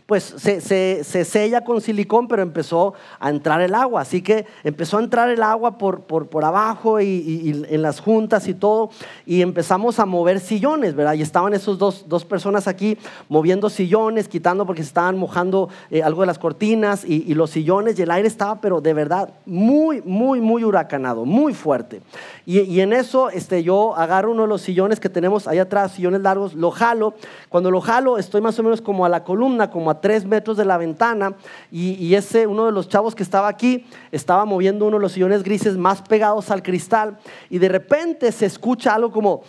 pues 0.07 0.23
se, 0.23 0.61
se, 0.61 1.25
sella 1.25 1.65
con 1.65 1.81
silicón, 1.81 2.29
pero 2.29 2.41
empezó 2.41 2.93
a 3.19 3.29
entrar 3.29 3.59
el 3.59 3.75
agua. 3.75 4.01
Así 4.01 4.21
que 4.21 4.45
empezó 4.63 4.97
a 4.97 5.01
entrar 5.01 5.29
el 5.29 5.43
agua 5.43 5.77
por, 5.77 6.03
por, 6.03 6.29
por 6.29 6.45
abajo 6.45 7.01
y, 7.01 7.65
en 7.69 7.81
las 7.81 7.99
juntas 7.99 8.47
y 8.47 8.53
todo. 8.53 8.89
Y 9.25 9.41
empezamos 9.41 9.99
a 9.99 10.05
mover 10.05 10.39
sillones, 10.39 10.95
¿verdad? 10.95 11.15
Y 11.15 11.21
estaban 11.21 11.53
esos 11.53 11.77
dos, 11.77 12.05
dos 12.07 12.23
personas 12.23 12.69
aquí 12.69 12.97
moviendo 13.27 13.69
sillones, 13.69 14.29
quitando 14.29 14.65
porque 14.65 14.81
se 14.81 14.87
estaban 14.87 15.17
mojando 15.17 15.67
eh, 15.91 16.01
algo 16.01 16.21
de 16.21 16.27
las 16.27 16.39
cortinas 16.39 17.03
y, 17.03 17.33
los 17.33 17.49
sillones. 17.49 17.99
Y 17.99 18.03
el 18.03 18.11
aire 18.11 18.29
estaba, 18.29 18.61
pero 18.61 18.79
de 18.79 18.93
verdad, 18.93 19.33
muy, 19.45 20.01
muy, 20.03 20.39
muy 20.39 20.63
huracanado, 20.63 21.25
muy 21.25 21.53
fuerte. 21.53 22.01
Y, 22.45 22.61
y 22.61 22.79
en 22.79 22.93
eso 22.93 23.29
este, 23.29 23.61
yo 23.61 23.93
agarro 23.97 24.31
uno 24.31 24.43
de 24.43 24.47
los 24.47 24.61
sillones 24.61 25.01
que 25.01 25.09
tenemos 25.09 25.49
ahí 25.49 25.59
atrás, 25.59 25.91
sillones 25.91 26.21
largos, 26.21 26.53
lo 26.53 26.71
jalo. 26.71 27.13
Cuando 27.49 27.71
lo 27.71 27.81
jalo, 27.81 28.17
estoy 28.17 28.39
más 28.39 28.57
o 28.57 28.63
menos 28.63 28.81
como 28.81 29.03
a 29.03 29.09
la 29.09 29.25
columna, 29.25 29.69
como 29.69 29.91
a 29.91 29.96
tres 29.99 30.25
metros 30.25 30.57
de 30.57 30.65
la 30.65 30.77
ventana 30.77 31.33
y, 31.71 32.13
ese, 32.13 32.47
uno 32.47 32.65
de 32.65 32.71
los 32.71 32.89
chavos 32.89 33.15
que 33.15 33.23
estaba 33.23 33.47
aquí, 33.47 33.85
estaba 34.11 34.45
moviendo 34.45 34.85
uno 34.85 34.97
de 34.97 35.01
los 35.01 35.11
sillones 35.11 35.43
grises 35.43 35.77
más 35.77 36.01
pegados 36.01 36.51
al 36.51 36.63
cristal 36.63 37.17
y 37.49 37.57
de 37.57 37.69
repente 37.69 38.31
se 38.31 38.45
escucha 38.45 38.93
algo 38.93 39.11
como... 39.11 39.43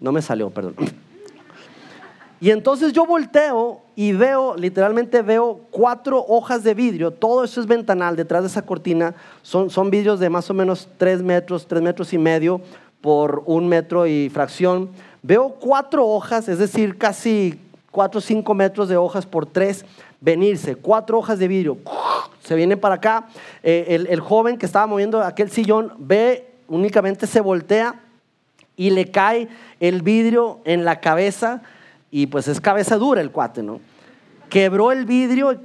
No 0.00 0.12
me 0.12 0.22
salió, 0.22 0.48
perdón. 0.50 0.76
Y 2.40 2.50
entonces 2.50 2.92
yo 2.92 3.04
volteo 3.04 3.80
y 3.96 4.12
veo, 4.12 4.54
literalmente 4.56 5.22
veo 5.22 5.60
cuatro 5.72 6.24
hojas 6.28 6.62
de 6.62 6.72
vidrio, 6.72 7.10
todo 7.10 7.42
eso 7.42 7.60
es 7.60 7.66
ventanal, 7.66 8.14
detrás 8.14 8.42
de 8.42 8.48
esa 8.48 8.62
cortina 8.62 9.16
son, 9.42 9.70
son 9.70 9.90
vidrios 9.90 10.20
de 10.20 10.30
más 10.30 10.48
o 10.48 10.54
menos 10.54 10.88
tres 10.98 11.20
metros, 11.20 11.66
tres 11.66 11.82
metros 11.82 12.12
y 12.12 12.18
medio 12.18 12.60
por 13.00 13.42
un 13.46 13.68
metro 13.68 14.06
y 14.06 14.30
fracción. 14.30 14.90
Veo 15.22 15.56
cuatro 15.58 16.06
hojas, 16.06 16.48
es 16.48 16.58
decir, 16.58 16.96
casi 16.96 17.58
4 17.98 18.18
o 18.18 18.20
5 18.20 18.54
metros 18.54 18.88
de 18.88 18.96
hojas 18.96 19.26
por 19.26 19.44
3, 19.44 19.84
venirse, 20.20 20.76
cuatro 20.76 21.18
hojas 21.18 21.40
de 21.40 21.48
vidrio, 21.48 21.78
se 22.44 22.54
viene 22.54 22.76
para 22.76 22.94
acá. 22.94 23.26
Eh, 23.64 24.06
el, 24.08 24.20
joven 24.20 24.56
que 24.56 24.66
estaba 24.66 24.86
moviendo 24.86 25.20
aquel 25.20 25.50
sillón 25.50 25.92
ve, 25.98 26.48
únicamente 26.68 27.26
se 27.26 27.40
voltea 27.40 28.00
y 28.76 28.90
le 28.90 29.10
cae 29.10 29.48
el 29.80 30.02
vidrio 30.02 30.60
en 30.64 30.84
la 30.84 31.00
cabeza 31.00 31.62
y 32.12 32.28
pues 32.28 32.46
es 32.46 32.60
cabeza 32.60 32.98
dura 32.98 33.20
el 33.20 33.32
cuate, 33.32 33.64
¿no? 33.64 33.80
Quebró 34.48 34.92
el 34.92 35.04
vidrio 35.04 35.54
y. 35.54 35.58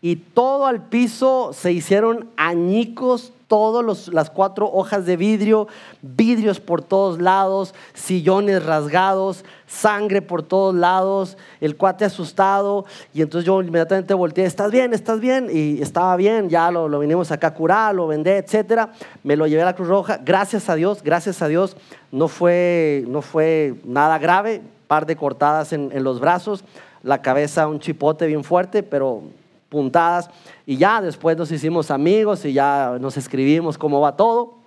Y 0.00 0.16
todo 0.16 0.64
al 0.64 0.88
piso 0.88 1.52
se 1.52 1.70
hicieron 1.70 2.30
añicos, 2.38 3.34
todas 3.50 4.06
las 4.06 4.30
cuatro 4.30 4.70
hojas 4.72 5.04
de 5.06 5.16
vidrio, 5.16 5.66
vidrios 6.02 6.60
por 6.60 6.82
todos 6.82 7.20
lados, 7.20 7.74
sillones 7.94 8.64
rasgados, 8.64 9.44
sangre 9.66 10.22
por 10.22 10.44
todos 10.44 10.72
lados, 10.72 11.36
el 11.60 11.76
cuate 11.76 12.04
asustado. 12.04 12.84
Y 13.12 13.22
entonces 13.22 13.44
yo 13.44 13.60
inmediatamente 13.60 14.14
volteé, 14.14 14.44
¿estás 14.44 14.70
bien? 14.70 14.94
¿Estás 14.94 15.18
bien? 15.18 15.48
Y 15.52 15.82
estaba 15.82 16.14
bien, 16.14 16.48
ya 16.48 16.70
lo, 16.70 16.88
lo 16.88 17.00
vinimos 17.00 17.32
acá 17.32 17.48
a 17.48 17.54
curar, 17.54 17.92
lo 17.92 18.06
vendé, 18.06 18.36
etcétera. 18.36 18.92
Me 19.24 19.34
lo 19.34 19.48
llevé 19.48 19.62
a 19.62 19.64
la 19.64 19.74
Cruz 19.74 19.88
Roja. 19.88 20.20
Gracias 20.24 20.68
a 20.68 20.76
Dios, 20.76 21.02
gracias 21.02 21.42
a 21.42 21.48
Dios, 21.48 21.76
no 22.12 22.28
fue, 22.28 23.04
no 23.08 23.20
fue 23.20 23.74
nada 23.84 24.16
grave, 24.18 24.62
par 24.86 25.06
de 25.06 25.16
cortadas 25.16 25.72
en, 25.72 25.90
en 25.92 26.04
los 26.04 26.20
brazos, 26.20 26.62
la 27.02 27.20
cabeza 27.20 27.66
un 27.66 27.80
chipote 27.80 28.28
bien 28.28 28.44
fuerte, 28.44 28.84
pero 28.84 29.24
puntadas 29.70 30.28
y 30.66 30.76
ya 30.76 31.00
después 31.00 31.38
nos 31.38 31.50
hicimos 31.50 31.90
amigos 31.90 32.44
y 32.44 32.52
ya 32.52 32.98
nos 33.00 33.16
escribimos 33.16 33.78
cómo 33.78 34.00
va 34.00 34.16
todo. 34.16 34.58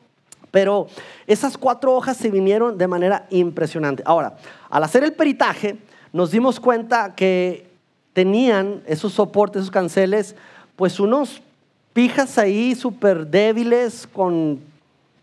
Pero 0.50 0.88
esas 1.28 1.58
cuatro 1.58 1.94
hojas 1.94 2.18
se 2.18 2.32
vinieron 2.32 2.78
de 2.78 2.88
manera 2.88 3.28
impresionante. 3.30 4.02
Ahora, 4.06 4.38
al 4.70 4.84
hacer 4.84 5.04
el 5.04 5.14
peritaje, 5.14 5.78
nos 6.12 6.32
dimos 6.32 6.60
cuenta 6.60 7.14
que 7.16 7.68
tenían 8.14 8.82
esos 8.86 9.14
soportes, 9.14 9.62
esos 9.62 9.72
canceles, 9.72 10.36
pues 10.76 11.00
unos 11.00 11.42
pijas 11.92 12.38
ahí 12.38 12.76
súper 12.76 13.28
débiles 13.28 14.08
con, 14.08 14.60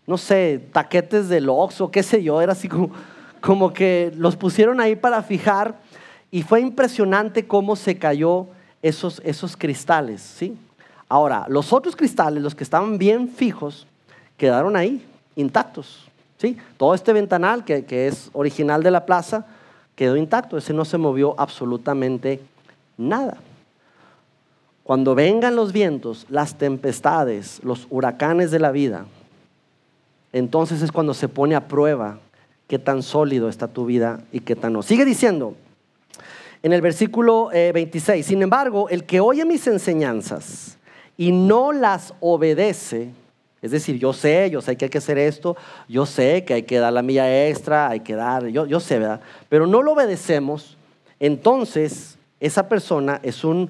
no 0.05 0.17
sé, 0.17 0.61
taquetes 0.71 1.29
de 1.29 1.43
o 1.47 1.91
qué 1.91 2.03
sé 2.03 2.21
yo, 2.23 2.41
era 2.41 2.51
así 2.51 2.67
como, 2.67 2.91
como 3.39 3.73
que 3.73 4.11
los 4.15 4.35
pusieron 4.35 4.79
ahí 4.79 4.95
para 4.95 5.23
fijar 5.23 5.75
y 6.29 6.43
fue 6.43 6.61
impresionante 6.61 7.47
cómo 7.47 7.75
se 7.75 7.97
cayó 7.97 8.47
esos, 8.81 9.21
esos 9.23 9.55
cristales, 9.55 10.21
¿sí? 10.21 10.57
Ahora, 11.07 11.45
los 11.49 11.73
otros 11.73 11.95
cristales, 11.95 12.41
los 12.41 12.55
que 12.55 12.63
estaban 12.63 12.97
bien 12.97 13.27
fijos, 13.27 13.85
quedaron 14.37 14.75
ahí, 14.75 15.05
intactos, 15.35 16.07
¿sí? 16.37 16.57
Todo 16.77 16.93
este 16.93 17.13
ventanal 17.13 17.65
que, 17.65 17.85
que 17.85 18.07
es 18.07 18.29
original 18.33 18.81
de 18.83 18.91
la 18.91 19.05
plaza 19.05 19.45
quedó 19.95 20.15
intacto, 20.15 20.57
ese 20.57 20.73
no 20.73 20.85
se 20.85 20.97
movió 20.97 21.35
absolutamente 21.37 22.39
nada. 22.97 23.37
Cuando 24.83 25.15
vengan 25.15 25.55
los 25.55 25.71
vientos, 25.73 26.25
las 26.29 26.57
tempestades, 26.57 27.61
los 27.63 27.87
huracanes 27.89 28.51
de 28.51 28.59
la 28.59 28.71
vida, 28.71 29.05
entonces 30.33 30.81
es 30.81 30.91
cuando 30.91 31.13
se 31.13 31.27
pone 31.27 31.55
a 31.55 31.67
prueba 31.67 32.19
qué 32.67 32.79
tan 32.79 33.03
sólido 33.03 33.49
está 33.49 33.67
tu 33.67 33.85
vida 33.85 34.21
y 34.31 34.39
qué 34.39 34.55
tan 34.55 34.73
no. 34.73 34.81
Sigue 34.81 35.05
diciendo 35.05 35.55
en 36.63 36.73
el 36.73 36.81
versículo 36.81 37.49
26, 37.51 38.25
eh, 38.25 38.27
sin 38.27 38.41
embargo, 38.41 38.89
el 38.89 39.05
que 39.05 39.19
oye 39.19 39.45
mis 39.45 39.65
enseñanzas 39.67 40.77
y 41.17 41.31
no 41.31 41.71
las 41.71 42.13
obedece, 42.19 43.09
es 43.61 43.71
decir, 43.71 43.97
yo 43.97 44.13
sé, 44.13 44.49
yo 44.49 44.61
sé 44.61 44.75
que 44.75 44.85
hay 44.85 44.89
que 44.89 44.97
hacer 44.97 45.17
esto, 45.17 45.55
yo 45.87 46.05
sé 46.05 46.43
que 46.43 46.55
hay 46.55 46.63
que 46.63 46.79
dar 46.79 46.93
la 46.93 47.01
milla 47.01 47.47
extra, 47.47 47.89
hay 47.89 47.99
que 47.99 48.15
dar, 48.15 48.47
yo, 48.47 48.65
yo 48.65 48.79
sé, 48.79 48.99
¿verdad? 48.99 49.21
Pero 49.49 49.67
no 49.67 49.81
lo 49.81 49.93
obedecemos, 49.93 50.77
entonces 51.19 52.17
esa 52.39 52.67
persona 52.67 53.19
es 53.23 53.43
un 53.43 53.69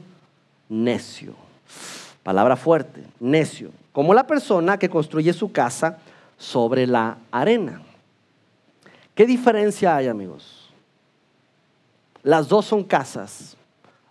necio. 0.70 1.34
Palabra 2.24 2.56
fuerte, 2.56 3.04
necio. 3.20 3.72
Como 3.92 4.14
la 4.14 4.28
persona 4.28 4.78
que 4.78 4.90
construye 4.90 5.34
su 5.34 5.52
casa 5.52 5.98
sobre 6.38 6.88
la 6.88 7.18
arena. 7.32 7.82
¿Qué 9.14 9.26
diferencia 9.26 9.98
hay, 9.98 10.08
amigos? 10.08 10.61
Las 12.24 12.48
dos 12.50 12.66
son 12.66 12.84
casas. 12.84 13.58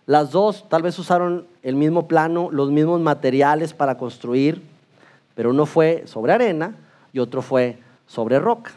Las 0.05 0.31
dos 0.31 0.67
tal 0.67 0.81
vez 0.81 0.97
usaron 0.99 1.47
el 1.63 1.75
mismo 1.75 2.07
plano, 2.07 2.49
los 2.51 2.71
mismos 2.71 2.99
materiales 2.99 3.73
para 3.73 3.97
construir, 3.97 4.61
pero 5.35 5.51
uno 5.51 5.65
fue 5.65 6.03
sobre 6.05 6.33
arena 6.33 6.75
y 7.13 7.19
otro 7.19 7.41
fue 7.41 7.77
sobre 8.07 8.39
roca. 8.39 8.71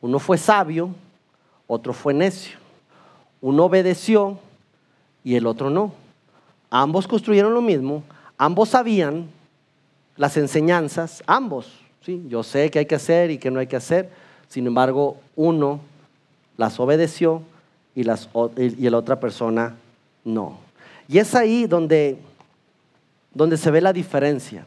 Uno 0.00 0.18
fue 0.18 0.38
sabio, 0.38 0.90
otro 1.66 1.92
fue 1.92 2.14
necio. 2.14 2.58
Uno 3.40 3.64
obedeció 3.64 4.38
y 5.22 5.36
el 5.36 5.46
otro 5.46 5.70
no. 5.70 5.92
Ambos 6.70 7.06
construyeron 7.06 7.54
lo 7.54 7.60
mismo, 7.60 8.02
ambos 8.38 8.70
sabían 8.70 9.28
las 10.16 10.36
enseñanzas, 10.36 11.22
ambos. 11.26 11.80
¿sí? 12.00 12.24
Yo 12.28 12.42
sé 12.42 12.70
qué 12.70 12.80
hay 12.80 12.86
que 12.86 12.94
hacer 12.96 13.30
y 13.30 13.38
qué 13.38 13.50
no 13.50 13.60
hay 13.60 13.66
que 13.66 13.76
hacer, 13.76 14.10
sin 14.48 14.66
embargo, 14.66 15.18
uno 15.36 15.80
las 16.56 16.80
obedeció 16.80 17.42
y, 17.96 18.04
las, 18.04 18.28
la 18.56 18.98
otra 18.98 19.18
persona 19.18 19.74
no. 20.22 20.58
Y 21.08 21.18
es 21.18 21.34
ahí 21.34 21.66
donde, 21.66 22.18
donde 23.32 23.56
se 23.56 23.70
ve 23.70 23.80
la 23.80 23.92
diferencia. 23.92 24.66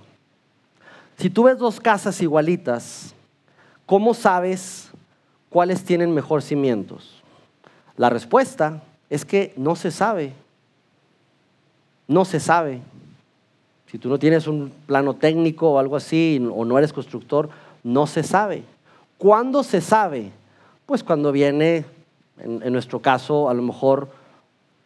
Si 1.18 1.30
tú 1.30 1.44
ves 1.44 1.60
dos 1.60 1.80
casas 1.80 2.22
igualitas, 2.22 3.14
¿cómo 3.86 4.14
sabes 4.14 4.90
cuáles 5.50 5.84
tienen 5.84 6.14
mejor 6.14 6.42
cimientos? 6.42 7.22
La 7.96 8.10
respuesta 8.10 8.82
es 9.10 9.26
que 9.26 9.54
no 9.56 9.76
se 9.76 9.92
sabe. 9.92 10.34
No 12.08 12.26
se 12.26 12.40
sabe. 12.40 12.82
Si 13.92 14.00
tú 14.00 14.10
no 14.10 14.18
tienes 14.18 14.48
un 14.48 14.72
plano 14.88 15.14
técnico 15.14 15.72
o 15.72 15.80
algo 15.80 15.96
así, 15.96 16.42
o 16.52 16.66
no 16.66 16.78
eres 16.80 16.94
constructor, 16.94 17.50
no 17.84 18.08
se 18.08 18.24
sabe. 18.24 18.64
¿Cuándo 19.20 19.62
se 19.64 19.82
sabe? 19.82 20.32
Pues 20.86 21.04
cuando 21.04 21.32
viene, 21.32 21.86
en, 22.44 22.74
nuestro 22.74 23.00
caso, 23.00 23.50
a 23.50 23.54
lo 23.54 23.62
mejor 23.62 24.10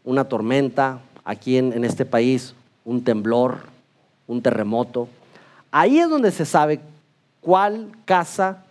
una 0.04 0.26
tormenta, 0.26 1.00
aquí 1.24 1.58
en, 1.58 1.74
en 1.74 1.86
este 1.86 2.06
país, 2.06 2.56
un 2.86 3.04
temblor, 3.04 3.60
un 4.28 4.42
terremoto. 4.42 5.08
Ahí 5.72 6.00
es 6.00 6.10
donde 6.10 6.32
se 6.32 6.46
sabe 6.46 6.82
cuál 7.42 7.90
casa 8.06 8.64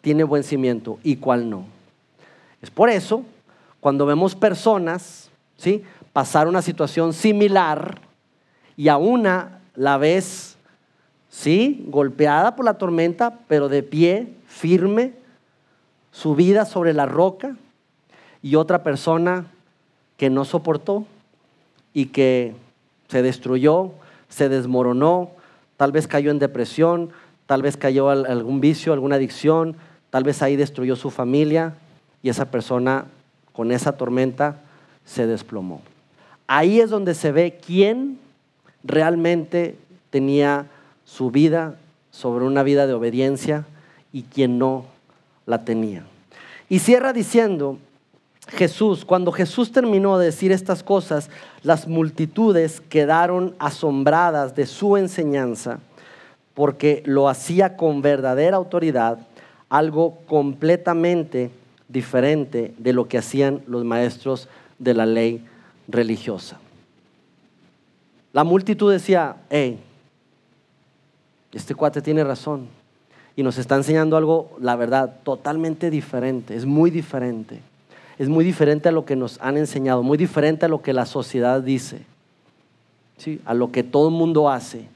tiene 0.00 0.24
buen 0.24 0.42
cimiento 0.42 0.98
y 1.02 1.16
cuál 1.16 1.48
no. 1.48 1.64
Es 2.60 2.70
por 2.70 2.88
eso, 2.90 3.24
cuando 3.80 4.06
vemos 4.06 4.34
personas 4.34 5.30
¿sí? 5.56 5.84
pasar 6.12 6.48
una 6.48 6.62
situación 6.62 7.12
similar 7.12 8.00
y 8.76 8.88
a 8.88 8.96
una 8.96 9.60
la 9.74 9.98
ves, 9.98 10.56
¿sí? 11.28 11.84
golpeada 11.88 12.56
por 12.56 12.64
la 12.64 12.78
tormenta, 12.78 13.40
pero 13.48 13.68
de 13.68 13.82
pie, 13.82 14.34
firme, 14.46 15.12
subida 16.12 16.64
sobre 16.64 16.92
la 16.92 17.06
roca, 17.06 17.56
y 18.44 18.56
otra 18.56 18.82
persona 18.82 19.46
que 20.18 20.28
no 20.28 20.44
soportó 20.44 21.06
y 21.94 22.06
que 22.06 22.54
se 23.08 23.22
destruyó, 23.22 23.92
se 24.28 24.50
desmoronó, 24.50 25.30
tal 25.78 25.92
vez 25.92 26.06
cayó 26.06 26.30
en 26.30 26.38
depresión, 26.38 27.08
tal 27.46 27.62
vez 27.62 27.78
cayó 27.78 28.12
en 28.12 28.26
algún 28.26 28.60
vicio, 28.60 28.92
alguna 28.92 29.16
adicción, 29.16 29.76
tal 30.10 30.24
vez 30.24 30.42
ahí 30.42 30.56
destruyó 30.56 30.94
su 30.94 31.10
familia 31.10 31.72
y 32.22 32.28
esa 32.28 32.50
persona 32.50 33.06
con 33.54 33.72
esa 33.72 33.96
tormenta 33.96 34.60
se 35.06 35.26
desplomó. 35.26 35.80
Ahí 36.46 36.80
es 36.80 36.90
donde 36.90 37.14
se 37.14 37.32
ve 37.32 37.58
quién 37.64 38.18
realmente 38.82 39.78
tenía 40.10 40.66
su 41.06 41.30
vida 41.30 41.76
sobre 42.10 42.44
una 42.44 42.62
vida 42.62 42.86
de 42.86 42.92
obediencia 42.92 43.64
y 44.12 44.24
quien 44.24 44.58
no 44.58 44.84
la 45.46 45.64
tenía. 45.64 46.04
Y 46.68 46.80
cierra 46.80 47.14
diciendo, 47.14 47.78
Jesús, 48.48 49.04
cuando 49.04 49.32
Jesús 49.32 49.72
terminó 49.72 50.18
de 50.18 50.26
decir 50.26 50.52
estas 50.52 50.82
cosas, 50.82 51.30
las 51.62 51.88
multitudes 51.88 52.80
quedaron 52.80 53.54
asombradas 53.58 54.54
de 54.54 54.66
su 54.66 54.96
enseñanza, 54.96 55.80
porque 56.52 57.02
lo 57.06 57.28
hacía 57.28 57.76
con 57.76 58.02
verdadera 58.02 58.56
autoridad, 58.56 59.18
algo 59.68 60.18
completamente 60.26 61.50
diferente 61.88 62.74
de 62.78 62.92
lo 62.92 63.08
que 63.08 63.18
hacían 63.18 63.62
los 63.66 63.84
maestros 63.84 64.48
de 64.78 64.94
la 64.94 65.06
ley 65.06 65.44
religiosa. 65.88 66.58
La 68.32 68.44
multitud 68.44 68.92
decía, 68.92 69.36
hey, 69.48 69.78
este 71.52 71.74
cuate 71.74 72.02
tiene 72.02 72.24
razón 72.24 72.66
y 73.36 73.42
nos 73.42 73.58
está 73.58 73.76
enseñando 73.76 74.16
algo, 74.16 74.56
la 74.60 74.76
verdad, 74.76 75.16
totalmente 75.22 75.90
diferente, 75.90 76.54
es 76.54 76.66
muy 76.66 76.90
diferente. 76.90 77.60
Es 78.18 78.28
muy 78.28 78.44
diferente 78.44 78.88
a 78.88 78.92
lo 78.92 79.04
que 79.04 79.16
nos 79.16 79.40
han 79.40 79.56
enseñado, 79.56 80.02
muy 80.02 80.16
diferente 80.18 80.66
a 80.66 80.68
lo 80.68 80.82
que 80.82 80.92
la 80.92 81.06
sociedad 81.06 81.60
dice, 81.60 82.02
¿sí? 83.16 83.40
a 83.44 83.54
lo 83.54 83.72
que 83.72 83.82
todo 83.82 84.08
el 84.08 84.14
mundo 84.14 84.50
hace. 84.50 84.88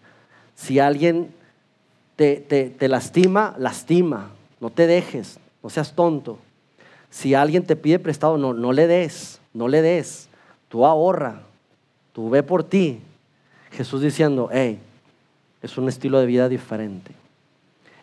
Si 0.54 0.78
alguien 0.78 1.30
te, 2.16 2.36
te 2.36 2.88
lastima, 2.88 3.54
lastima, 3.58 4.30
no 4.60 4.70
te 4.70 4.86
dejes, 4.86 5.38
no 5.62 5.70
seas 5.70 5.94
tonto. 5.94 6.38
Si 7.10 7.34
alguien 7.34 7.64
te 7.64 7.76
pide 7.76 7.98
prestado, 7.98 8.38
no, 8.38 8.52
no 8.52 8.72
le 8.72 8.86
des, 8.86 9.40
no 9.54 9.68
le 9.68 9.82
des. 9.82 10.28
Tú 10.68 10.84
ahorra, 10.84 11.42
tú 12.12 12.30
ve 12.30 12.42
por 12.42 12.64
ti. 12.64 13.00
Jesús 13.70 14.02
diciendo, 14.02 14.48
hey, 14.52 14.78
es 15.62 15.76
un 15.78 15.88
estilo 15.88 16.20
de 16.20 16.26
vida 16.26 16.48
diferente 16.48 17.18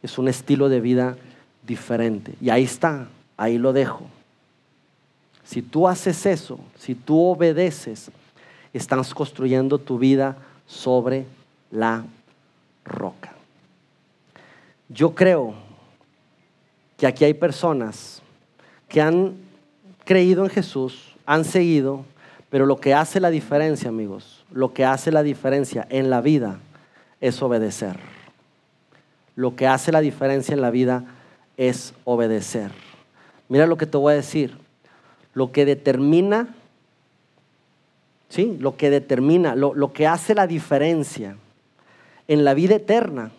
es 0.06 0.20
un 0.20 0.28
estilo 0.28 0.70
de 0.70 0.80
vida 0.80 1.18
diferente. 1.64 2.36
Y 2.40 2.52
ahí 2.52 2.64
está, 2.64 3.08
ahí 3.38 3.58
lo 3.58 3.74
dejo. 3.74 4.06
Si 5.46 5.62
tú 5.62 5.88
haces 5.88 6.26
eso, 6.26 6.60
si 6.78 6.96
tú 6.96 7.22
obedeces, 7.22 8.12
estás 8.74 9.14
construyendo 9.14 9.78
tu 9.78 9.98
vida 9.98 10.38
sobre 10.68 11.26
la 11.72 12.04
roca. 12.84 13.34
Yo 14.90 15.16
creo 15.16 15.54
que 16.98 17.08
aquí 17.08 17.24
hay 17.24 17.34
personas 17.34 18.22
que 18.90 19.02
han 19.02 19.36
creído 20.04 20.44
en 20.44 20.50
Jesús, 20.50 21.16
han 21.26 21.46
seguido, 21.46 22.04
pero 22.50 22.66
lo 22.66 22.78
que 22.78 22.94
hace 22.94 23.20
la 23.20 23.30
diferencia, 23.30 23.90
amigos, 23.90 24.44
lo 24.52 24.74
que 24.74 24.84
hace 24.84 25.12
la 25.12 25.24
diferencia 25.24 25.88
en 25.90 26.10
la 26.10 26.22
vida 26.22 26.60
es 27.22 27.42
obedecer 27.42 27.98
lo 29.36 29.56
que 29.56 29.68
hace 29.68 29.92
la 29.92 30.02
diferencia 30.02 30.54
en 30.54 30.62
la 30.62 30.72
vida 30.72 31.04
es 31.58 31.94
obedecer. 32.06 32.72
Mira 33.50 33.68
lo 33.68 33.78
que 33.78 33.86
te 33.86 33.98
voy 33.98 34.14
a 34.14 34.16
decir. 34.16 34.58
Lo 35.36 35.52
que 35.52 35.66
determina, 35.66 36.56
¿sí? 38.30 38.58
Lo 38.60 38.76
que 38.76 38.90
determina, 38.90 39.56
lo, 39.56 39.76
lo 39.76 39.94
que 39.94 40.08
hace 40.08 40.34
la 40.34 40.48
diferencia 40.48 41.38
en 42.28 42.44
la 42.44 42.56
vida 42.56 42.76
eterna, 42.76 43.30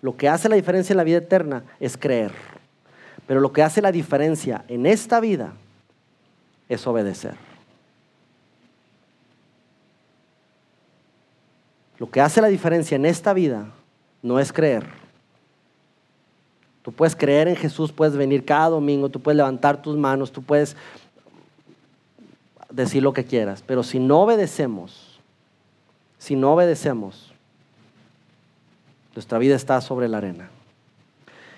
lo 0.00 0.16
que 0.16 0.28
hace 0.28 0.48
la 0.48 0.56
diferencia 0.56 0.94
en 0.94 0.96
la 0.96 1.04
vida 1.04 1.18
eterna 1.18 1.62
es 1.78 1.96
creer. 1.96 2.32
Pero 3.28 3.38
lo 3.38 3.52
que 3.52 3.62
hace 3.62 3.80
la 3.80 3.92
diferencia 3.92 4.64
en 4.66 4.86
esta 4.86 5.20
vida 5.20 5.52
es 6.68 6.84
obedecer. 6.86 7.34
Lo 11.98 12.10
que 12.10 12.20
hace 12.20 12.40
la 12.40 12.48
diferencia 12.48 12.96
en 12.96 13.06
esta 13.06 13.32
vida 13.32 13.66
no 14.22 14.40
es 14.40 14.52
creer, 14.52 14.84
Tú 16.82 16.90
puedes 16.90 17.14
creer 17.14 17.46
en 17.46 17.56
Jesús, 17.56 17.92
puedes 17.92 18.16
venir 18.16 18.44
cada 18.44 18.68
domingo, 18.70 19.08
tú 19.08 19.20
puedes 19.20 19.36
levantar 19.36 19.80
tus 19.80 19.96
manos, 19.96 20.32
tú 20.32 20.42
puedes 20.42 20.76
decir 22.72 23.02
lo 23.02 23.12
que 23.12 23.24
quieras, 23.24 23.62
pero 23.66 23.82
si 23.82 23.98
no 23.98 24.22
obedecemos, 24.22 25.20
si 26.18 26.36
no 26.36 26.52
obedecemos, 26.52 27.32
nuestra 29.14 29.38
vida 29.38 29.54
está 29.54 29.80
sobre 29.80 30.08
la 30.08 30.18
arena. 30.18 30.48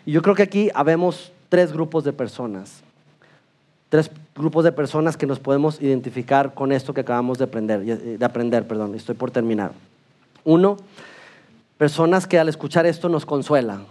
Y 0.07 0.13
yo 0.13 0.23
creo 0.23 0.35
que 0.35 0.43
aquí 0.43 0.71
habemos 0.75 1.33
tres 1.49 1.73
grupos 1.73 2.05
de 2.05 2.13
personas, 2.13 2.83
tres 3.89 4.11
grupos 4.35 4.65
de 4.65 4.73
personas 4.73 5.17
que 5.17 5.27
nos 5.27 5.39
podemos 5.39 5.81
identificar 5.81 6.53
con 6.55 6.73
esto 6.73 6.93
que 6.93 7.03
acabamos 7.03 7.39
de 7.39 7.45
aprender, 7.45 7.81
de 8.19 8.25
aprender, 8.25 8.67
perdón, 8.67 8.95
estoy 8.95 9.15
por 9.15 9.31
terminar. 9.31 9.73
Uno, 10.45 10.77
personas 11.79 12.27
que 12.27 12.39
al 12.39 12.49
escuchar 12.49 12.87
esto 12.87 13.09
nos 13.09 13.25
consuela, 13.25 13.83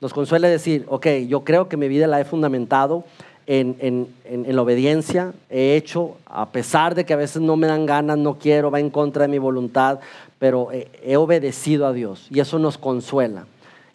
nos 0.00 0.12
consuela 0.12 0.48
decir, 0.48 0.84
ok, 0.88 1.06
yo 1.28 1.44
creo 1.44 1.68
que 1.68 1.76
mi 1.76 1.86
vida 1.86 2.08
la 2.08 2.20
he 2.20 2.24
fundamentado 2.24 3.04
en, 3.46 4.08
la 4.24 4.62
obediencia, 4.62 5.32
he 5.50 5.76
hecho, 5.76 6.16
a 6.26 6.50
pesar 6.50 6.94
de 6.94 7.04
que 7.04 7.12
a 7.12 7.16
veces 7.16 7.42
no 7.42 7.56
me 7.56 7.66
dan 7.66 7.86
ganas, 7.86 8.18
no 8.18 8.38
quiero, 8.38 8.70
va 8.70 8.80
en 8.80 8.90
contra 8.90 9.22
de 9.22 9.28
mi 9.28 9.38
voluntad, 9.38 10.00
pero 10.38 10.68
he, 10.72 11.16
obedecido 11.16 11.86
a 11.86 11.92
Dios 11.92 12.26
y 12.30 12.40
eso 12.40 12.58
nos 12.58 12.78
consuela. 12.78 13.46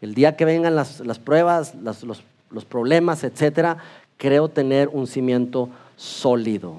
El 0.02 0.14
día 0.14 0.36
que 0.36 0.46
vengan 0.46 0.76
las, 0.76 1.02
pruebas, 1.24 1.76
los, 1.76 2.24
los 2.52 2.66
problemas, 2.66 3.24
etcétera, 3.24 3.78
creo 4.18 4.50
tener 4.50 4.90
un 4.90 5.08
cimiento 5.08 5.70
sólido. 5.96 6.76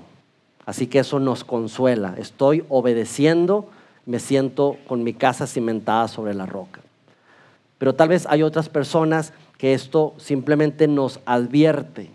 Así 0.66 0.86
que 0.86 1.00
eso 1.00 1.18
nos 1.18 1.44
consuela. 1.44 2.14
Estoy 2.18 2.64
obedeciendo, 2.68 3.68
me 4.06 4.18
siento 4.18 4.76
con 4.86 5.02
mi 5.02 5.14
casa 5.14 5.46
cimentada 5.46 6.08
sobre 6.08 6.34
la 6.34 6.46
roca. 6.46 6.80
Pero 7.78 7.94
tal 7.94 8.08
vez 8.08 8.26
hay 8.26 8.42
otras 8.42 8.68
personas 8.68 9.32
que 9.56 9.72
esto 9.72 10.14
simplemente 10.18 10.86
nos 10.86 11.20
advierte 11.24 12.10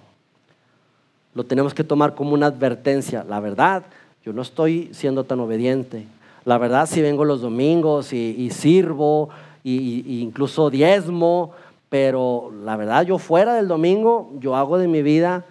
lo 1.36 1.44
tenemos 1.46 1.74
que 1.74 1.84
tomar 1.84 2.16
como 2.16 2.34
una 2.34 2.48
advertencia. 2.48 3.26
La 3.28 3.40
verdad, 3.40 3.84
yo 4.24 4.34
no 4.34 4.42
estoy 4.42 4.90
siendo 4.94 5.24
tan 5.24 5.40
obediente. 5.40 6.06
La 6.46 6.58
verdad, 6.58 6.88
si 6.88 7.02
vengo 7.02 7.26
los 7.26 7.42
domingos 7.42 8.14
y, 8.14 8.50
sirvo, 8.52 9.30
y, 9.64 10.22
incluso 10.22 10.70
diezmo, 10.70 11.52
pero 11.90 12.52
la 12.64 12.76
verdad, 12.76 13.06
yo 13.06 13.18
fuera 13.18 13.56
del 13.56 13.68
domingo, 13.68 14.32
yo 14.40 14.56
hago 14.56 14.78
de 14.78 14.88
mi 14.88 15.02
vida 15.02 15.46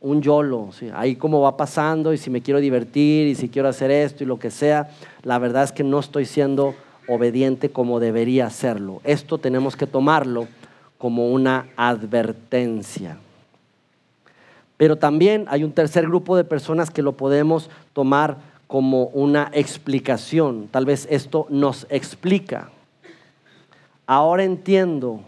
un 0.00 0.22
yolo. 0.22 0.70
Ahí 0.94 1.16
como 1.16 1.42
va 1.42 1.56
pasando, 1.56 2.12
y 2.12 2.18
si 2.18 2.30
me 2.30 2.40
quiero 2.40 2.60
divertir, 2.60 3.26
y 3.26 3.34
si 3.34 3.48
quiero 3.48 3.68
hacer 3.68 3.90
esto 3.90 4.24
y 4.24 4.26
lo 4.26 4.38
que 4.38 4.50
sea, 4.50 4.90
la 5.22 5.38
verdad 5.38 5.64
es 5.64 5.72
que 5.72 5.84
no 5.84 5.98
estoy 5.98 6.24
siendo 6.24 6.74
obediente 7.06 7.70
como 7.70 8.00
debería 8.00 8.46
hacerlo. 8.46 9.00
Esto 9.04 9.38
tenemos 9.38 9.76
que 9.76 9.86
tomarlo 9.86 10.46
como 10.96 11.30
una 11.30 11.66
advertencia. 11.76 13.18
Pero 14.80 14.96
también 14.96 15.44
hay 15.48 15.62
un 15.62 15.72
tercer 15.72 16.06
grupo 16.06 16.38
de 16.38 16.44
personas 16.44 16.90
que 16.90 17.02
lo 17.02 17.12
podemos 17.12 17.68
tomar 17.92 18.38
como 18.66 19.08
una 19.08 19.50
explicación. 19.52 20.68
Tal 20.70 20.86
vez 20.86 21.06
esto 21.10 21.46
nos 21.50 21.86
explica. 21.90 22.70
Ahora 24.06 24.42
entiendo, 24.42 25.20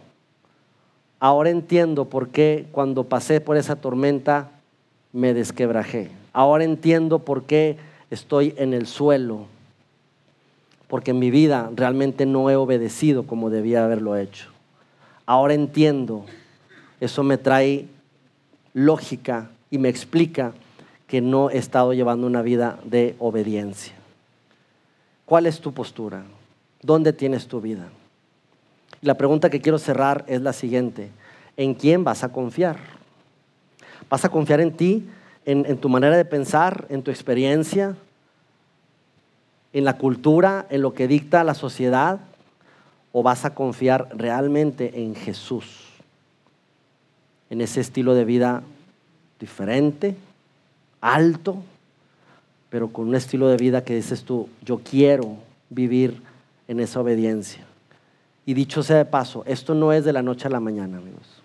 ahora 1.20 1.50
entiendo 1.50 2.06
por 2.06 2.30
qué 2.30 2.64
cuando 2.72 3.04
pasé 3.04 3.42
por 3.42 3.58
esa 3.58 3.76
tormenta 3.76 4.48
me 5.12 5.34
desquebrajé. 5.34 6.10
Ahora 6.32 6.64
entiendo 6.64 7.18
por 7.18 7.42
qué 7.42 7.76
estoy 8.10 8.54
en 8.56 8.72
el 8.72 8.86
suelo. 8.86 9.44
Porque 10.88 11.10
en 11.10 11.18
mi 11.18 11.30
vida 11.30 11.70
realmente 11.76 12.24
no 12.24 12.48
he 12.48 12.56
obedecido 12.56 13.26
como 13.26 13.50
debía 13.50 13.84
haberlo 13.84 14.16
hecho. 14.16 14.48
Ahora 15.26 15.52
entiendo. 15.52 16.24
Eso 17.00 17.22
me 17.22 17.36
trae 17.36 17.86
lógica 18.74 19.50
y 19.70 19.78
me 19.78 19.88
explica 19.88 20.52
que 21.06 21.20
no 21.20 21.50
he 21.50 21.58
estado 21.58 21.92
llevando 21.92 22.26
una 22.26 22.42
vida 22.42 22.78
de 22.84 23.16
obediencia. 23.18 23.94
¿Cuál 25.26 25.46
es 25.46 25.60
tu 25.60 25.72
postura? 25.72 26.24
¿Dónde 26.80 27.12
tienes 27.12 27.48
tu 27.48 27.60
vida? 27.60 27.88
La 29.02 29.14
pregunta 29.14 29.50
que 29.50 29.60
quiero 29.60 29.78
cerrar 29.78 30.24
es 30.26 30.40
la 30.42 30.52
siguiente. 30.52 31.10
¿En 31.56 31.74
quién 31.74 32.04
vas 32.04 32.24
a 32.24 32.32
confiar? 32.32 32.76
¿Vas 34.08 34.24
a 34.24 34.30
confiar 34.30 34.60
en 34.60 34.72
ti, 34.72 35.08
en, 35.44 35.66
en 35.66 35.78
tu 35.78 35.88
manera 35.88 36.16
de 36.16 36.24
pensar, 36.24 36.86
en 36.88 37.02
tu 37.02 37.10
experiencia, 37.10 37.96
en 39.72 39.84
la 39.84 39.98
cultura, 39.98 40.66
en 40.70 40.82
lo 40.82 40.94
que 40.94 41.08
dicta 41.08 41.44
la 41.44 41.54
sociedad? 41.54 42.20
¿O 43.12 43.22
vas 43.22 43.44
a 43.44 43.54
confiar 43.54 44.08
realmente 44.14 45.02
en 45.02 45.14
Jesús? 45.14 45.91
En 47.52 47.60
ese 47.60 47.82
estilo 47.82 48.14
de 48.14 48.24
vida 48.24 48.62
diferente, 49.38 50.16
alto, 51.02 51.58
pero 52.70 52.88
con 52.88 53.08
un 53.08 53.14
estilo 53.14 53.46
de 53.48 53.58
vida 53.58 53.84
que 53.84 53.94
dices 53.94 54.22
tú, 54.22 54.48
yo 54.64 54.78
quiero 54.78 55.36
vivir 55.68 56.22
en 56.66 56.80
esa 56.80 57.00
obediencia. 57.00 57.62
Y 58.46 58.54
dicho 58.54 58.82
sea 58.82 58.96
de 58.96 59.04
paso, 59.04 59.44
esto 59.46 59.74
no 59.74 59.92
es 59.92 60.06
de 60.06 60.14
la 60.14 60.22
noche 60.22 60.48
a 60.48 60.50
la 60.50 60.60
mañana, 60.60 60.96
amigos. 60.96 61.42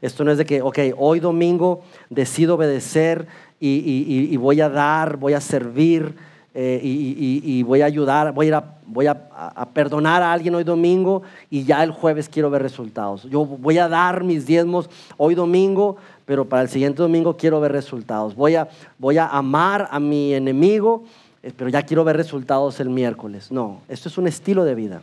Esto 0.00 0.24
no 0.24 0.32
es 0.32 0.38
de 0.38 0.46
que, 0.46 0.62
ok, 0.62 0.78
hoy 0.96 1.20
domingo 1.20 1.82
decido 2.08 2.54
obedecer 2.54 3.26
y, 3.60 4.34
voy 4.38 4.62
a 4.62 4.70
dar, 4.70 5.18
voy 5.18 5.34
a 5.34 5.40
servir 5.42 6.14
eh, 6.54 6.80
y, 6.82 7.62
voy 7.62 7.80
a 7.80 7.86
ayudar, 7.86 8.32
voy 8.34 8.50
a 8.50 9.68
perdonar 9.72 10.22
a 10.22 10.32
alguien 10.32 10.54
hoy 10.54 10.64
domingo 10.64 11.22
y 11.48 11.64
ya 11.64 11.82
el 11.82 11.92
jueves 11.92 12.28
quiero 12.28 12.50
ver 12.50 12.62
resultados. 12.62 13.22
Yo 13.24 13.44
voy 13.46 13.78
a 13.78 13.88
dar 13.88 14.22
mis 14.22 14.44
diezmos 14.44 14.90
hoy 15.16 15.34
domingo, 15.34 15.96
pero 16.26 16.46
para 16.46 16.62
el 16.62 16.68
siguiente 16.68 17.00
domingo 17.00 17.36
quiero 17.36 17.60
ver 17.60 17.72
resultados. 17.72 18.34
Voy 18.34 18.56
a, 18.56 18.68
voy 18.98 19.18
a 19.18 19.26
amar 19.28 19.88
a 19.90 19.98
mi 19.98 20.34
enemigo, 20.34 21.04
eh, 21.42 21.52
pero 21.56 21.70
ya 21.70 21.82
quiero 21.82 22.04
ver 22.04 22.16
resultados 22.16 22.80
el 22.80 22.90
miércoles. 22.90 23.50
No, 23.50 23.80
esto 23.88 24.08
es 24.08 24.18
un 24.18 24.26
estilo 24.26 24.64
de 24.64 24.74
vida. 24.74 25.02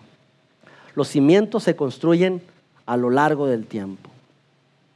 Los 0.93 1.07
cimientos 1.07 1.63
se 1.63 1.75
construyen 1.75 2.41
a 2.85 2.95
lo 2.97 3.09
largo 3.09 3.47
del 3.47 3.65
tiempo. 3.65 4.09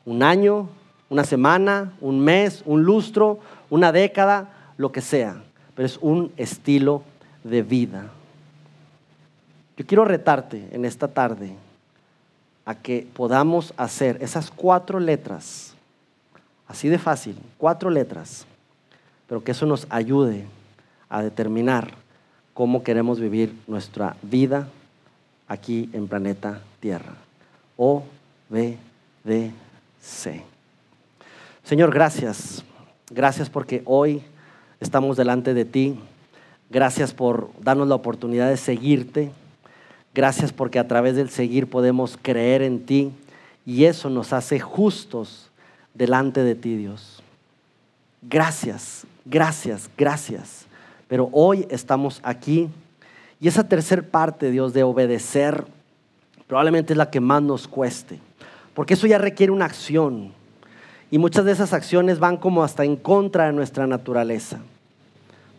Un 0.05 0.21
año, 0.21 0.67
una 1.09 1.23
semana, 1.23 1.93
un 2.01 2.19
mes, 2.19 2.61
un 2.65 2.83
lustro, 2.83 3.39
una 3.69 3.91
década, 3.91 4.49
lo 4.77 4.91
que 4.91 5.01
sea. 5.01 5.41
Pero 5.75 5.85
es 5.85 5.97
un 6.01 6.31
estilo 6.37 7.03
de 7.43 7.63
vida. 7.63 8.11
Yo 9.77 9.85
quiero 9.85 10.05
retarte 10.05 10.67
en 10.71 10.85
esta 10.85 11.07
tarde 11.07 11.55
a 12.65 12.75
que 12.75 13.07
podamos 13.13 13.73
hacer 13.75 14.17
esas 14.21 14.51
cuatro 14.51 14.99
letras, 14.99 15.73
así 16.67 16.87
de 16.89 16.99
fácil, 16.99 17.37
cuatro 17.57 17.89
letras, 17.89 18.45
pero 19.27 19.43
que 19.43 19.51
eso 19.51 19.65
nos 19.65 19.87
ayude 19.89 20.45
a 21.09 21.21
determinar 21.21 21.95
cómo 22.53 22.83
queremos 22.83 23.19
vivir 23.19 23.55
nuestra 23.67 24.15
vida 24.21 24.67
aquí 25.47 25.89
en 25.93 26.07
planeta 26.07 26.61
Tierra. 26.79 27.15
O, 27.77 28.03
B, 28.49 28.77
D, 29.23 29.51
C. 30.01 30.43
Señor, 31.63 31.93
gracias. 31.93 32.63
Gracias 33.09 33.49
porque 33.49 33.81
hoy 33.85 34.21
estamos 34.83 35.17
delante 35.17 35.53
de 35.53 35.65
ti. 35.65 35.99
Gracias 36.69 37.13
por 37.13 37.49
darnos 37.61 37.87
la 37.87 37.95
oportunidad 37.95 38.49
de 38.49 38.57
seguirte 38.57 39.31
Gracias 40.13 40.53
porque 40.53 40.77
a 40.77 40.87
través 40.87 41.15
del 41.15 41.29
seguir 41.29 41.67
podemos 41.67 42.19
creer 42.21 42.61
en 42.61 42.85
ti 42.85 43.11
y 43.65 43.85
eso 43.85 44.11
nos 44.11 44.31
hace 44.31 44.59
justos 44.59 45.49
delante 45.95 46.43
de 46.43 46.53
ti, 46.53 46.77
Dios. 46.77 47.23
Gracias, 48.21 49.07
gracias, 49.25 49.89
gracias. 49.97 50.67
Pero 51.07 51.29
hoy 51.31 51.65
estamos 51.71 52.19
aquí 52.23 52.69
y 53.41 53.47
esa 53.47 53.67
tercera 53.67 54.03
parte, 54.03 54.51
Dios, 54.51 54.73
de 54.73 54.83
obedecer, 54.83 55.65
probablemente 56.45 56.93
es 56.93 56.97
la 56.97 57.09
que 57.09 57.19
más 57.19 57.41
nos 57.41 57.67
cueste, 57.67 58.19
porque 58.75 58.93
eso 58.93 59.07
ya 59.07 59.17
requiere 59.17 59.51
una 59.51 59.65
acción 59.65 60.31
y 61.09 61.17
muchas 61.17 61.43
de 61.45 61.53
esas 61.53 61.73
acciones 61.73 62.19
van 62.19 62.37
como 62.37 62.63
hasta 62.63 62.85
en 62.85 62.97
contra 62.97 63.47
de 63.47 63.53
nuestra 63.53 63.87
naturaleza. 63.87 64.59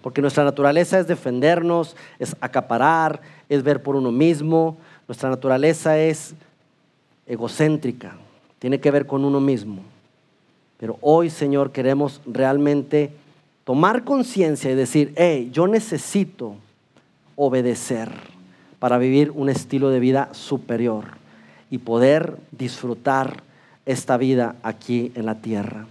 Porque 0.05 0.20
nuestra 0.20 0.44
naturaleza 0.44 0.98
es 0.98 1.07
defendernos, 1.07 1.96
es 2.18 2.36
acaparar, 2.42 3.22
es 3.48 3.62
ver 3.62 3.82
por 3.82 3.96
uno 3.96 4.12
mismo. 4.12 4.76
Nuestra 5.09 5.30
naturaleza 5.30 5.98
es 5.98 6.34
egocéntrica, 7.26 8.14
tiene 8.59 8.80
que 8.80 8.90
ver 8.90 9.07
con 9.07 9.24
uno 9.24 9.40
mismo. 9.40 9.78
Pero 10.76 10.98
hoy, 11.00 11.30
Señor, 11.30 11.72
queremos 11.72 12.20
realmente 12.26 13.12
tomar 13.64 14.05
conciencia 14.05 14.70
y 14.70 14.74
decir, 14.74 15.14
hey, 15.16 15.48
yo 15.50 15.66
necesito 15.66 16.57
obedecer 17.34 18.12
para 18.78 18.98
vivir 18.98 19.30
un 19.30 19.48
estilo 19.48 19.88
de 19.88 20.00
vida 20.00 20.28
superior 20.32 21.05
y 21.70 21.78
poder 21.78 22.36
disfrutar 22.50 23.42
esta 23.86 24.18
vida 24.18 24.57
aquí 24.64 25.12
en 25.14 25.24
la 25.24 25.36
tierra. 25.36 25.86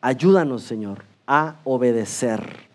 Ayúdanos, 0.00 0.62
Señor, 0.62 1.02
a 1.26 1.56
obedecer 1.64 2.67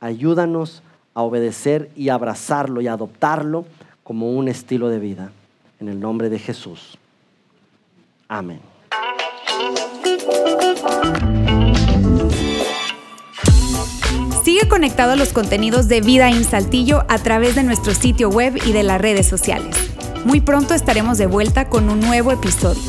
ayúdanos 0.00 0.82
a 1.14 1.22
obedecer 1.22 1.90
y 1.94 2.08
abrazarlo 2.08 2.80
y 2.80 2.88
adoptarlo 2.88 3.66
como 4.02 4.32
un 4.32 4.48
estilo 4.48 4.88
de 4.88 4.98
vida. 4.98 5.32
En 5.78 5.88
el 5.88 6.00
nombre 6.00 6.28
de 6.28 6.38
Jesús. 6.38 6.98
Amén. 8.28 8.60
Sigue 14.44 14.68
conectado 14.68 15.12
a 15.12 15.16
los 15.16 15.32
contenidos 15.32 15.88
de 15.88 16.00
Vida 16.00 16.28
en 16.28 16.44
Saltillo 16.44 17.04
a 17.08 17.18
través 17.18 17.54
de 17.54 17.62
nuestro 17.62 17.94
sitio 17.94 18.28
web 18.28 18.58
y 18.64 18.72
de 18.72 18.82
las 18.82 19.00
redes 19.00 19.26
sociales. 19.26 19.76
Muy 20.24 20.40
pronto 20.40 20.74
estaremos 20.74 21.18
de 21.18 21.26
vuelta 21.26 21.68
con 21.68 21.88
un 21.88 22.00
nuevo 22.00 22.30
episodio. 22.30 22.82